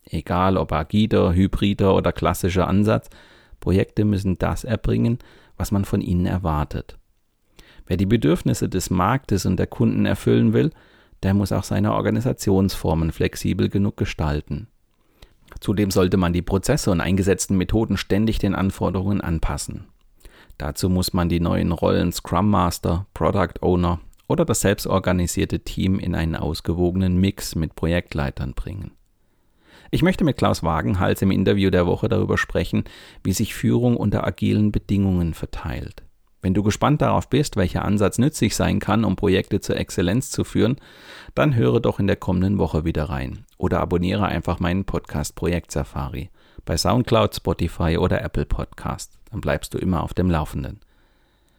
Egal 0.07 0.57
ob 0.57 0.73
agiler, 0.73 1.33
hybrider 1.33 1.95
oder 1.95 2.13
klassischer 2.13 2.69
Ansatz, 2.69 3.09
Projekte 3.61 4.05
müssen 4.05 4.37
das 4.39 4.65
erbringen, 4.65 5.19
was 5.57 5.71
man 5.71 5.85
von 5.85 6.01
ihnen 6.01 6.27
erwartet. 6.27 6.99
Wer 7.87 7.97
die 7.97 8.07
Bedürfnisse 8.07 8.69
des 8.69 8.91
Marktes 8.91 9.47
und 9.47 9.57
der 9.59 9.67
Kunden 9.67 10.07
erfüllen 10.07 10.53
will, 10.53 10.71
der 11.23 11.35
muss 11.35 11.53
auch 11.53 11.65
seine 11.65 11.95
Organisationsformen 11.95 13.13
flexibel 13.13 13.69
genug 13.69 13.97
gestalten. 13.97 14.69
Zudem 15.61 15.91
sollte 15.91 16.17
man 16.17 16.33
die 16.33 16.43
Prozesse 16.43 16.91
und 16.91 17.01
eingesetzten 17.01 17.57
Methoden 17.57 17.97
ständig 17.97 18.39
den 18.39 18.55
Anforderungen 18.55 19.21
anpassen. 19.21 19.87
Dazu 20.59 20.89
muss 20.89 21.13
man 21.13 21.29
die 21.29 21.41
neuen 21.41 21.73
Rollen 21.73 22.13
Scrum 22.13 22.51
Master, 22.51 23.07
Product 23.15 23.63
Owner 23.63 24.01
oder 24.29 24.45
das 24.45 24.61
selbstorganisierte 24.61 25.61
Team 25.61 25.99
in 25.99 26.15
einen 26.15 26.37
ausgewogenen 26.37 27.19
Mix 27.19 27.55
mit 27.55 27.75
Projektleitern 27.75 28.55
bringen. 28.55 28.93
Ich 29.95 30.03
möchte 30.03 30.25
mit 30.25 30.37
Klaus 30.37 30.65
Wagenhals 30.65 31.23
im 31.23 31.31
Interview 31.31 31.71
der 31.71 31.87
Woche 31.87 32.09
darüber 32.09 32.37
sprechen, 32.37 32.83
wie 33.23 33.33
sich 33.33 33.55
Führung 33.55 33.97
unter 33.97 34.27
agilen 34.27 34.73
Bedingungen 34.73 35.35
verteilt. 35.35 36.03
Wenn 36.43 36.53
du 36.53 36.65
gespannt 36.65 37.01
darauf 37.01 37.31
bist, 37.31 37.57
welcher 37.57 37.85
Ansatz 37.85 38.19
nützlich 38.19 38.57
sein 38.57 38.81
kann, 38.81 39.05
um 39.05 39.15
Projekte 39.15 39.61
zur 39.61 39.77
Exzellenz 39.77 40.33
zu 40.33 40.43
führen, 40.43 40.79
dann 41.37 41.55
höre 41.55 41.79
doch 41.79 42.01
in 42.01 42.09
der 42.09 42.17
kommenden 42.17 42.59
Woche 42.59 42.85
wieder 42.85 43.05
rein 43.05 43.45
oder 43.57 43.79
abonniere 43.79 44.27
einfach 44.27 44.59
meinen 44.59 44.85
Podcast 44.85 45.37
Projekt 45.37 45.71
Safari 45.71 46.29
bei 46.65 46.77
SoundCloud, 46.77 47.37
Spotify 47.37 47.97
oder 47.97 48.21
Apple 48.21 48.47
Podcast. 48.47 49.17
Dann 49.31 49.41
bleibst 49.41 49.75
du 49.75 49.79
immer 49.79 50.03
auf 50.03 50.13
dem 50.13 50.29
Laufenden. 50.29 50.81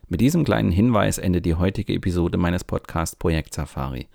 Mit 0.09 0.19
diesem 0.19 0.43
kleinen 0.43 0.71
Hinweis 0.71 1.19
endet 1.19 1.45
die 1.45 1.55
heutige 1.55 1.93
Episode 1.93 2.37
meines 2.37 2.65
Podcasts 2.65 3.15
Projekt 3.15 3.53
Safari. 3.53 4.09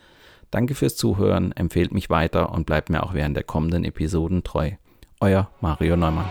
Danke 0.51 0.75
fürs 0.75 0.97
Zuhören, 0.97 1.53
empfehlt 1.53 1.93
mich 1.93 2.11
weiter 2.11 2.53
und 2.53 2.67
bleibt 2.67 2.91
mir 2.91 3.05
auch 3.05 3.15
während 3.15 3.37
der 3.37 3.45
kommenden 3.45 3.85
Episoden 3.85 4.43
treu. 4.43 4.73
Euer 5.21 5.49
Mario 5.61 5.97
Neumann. 5.97 6.31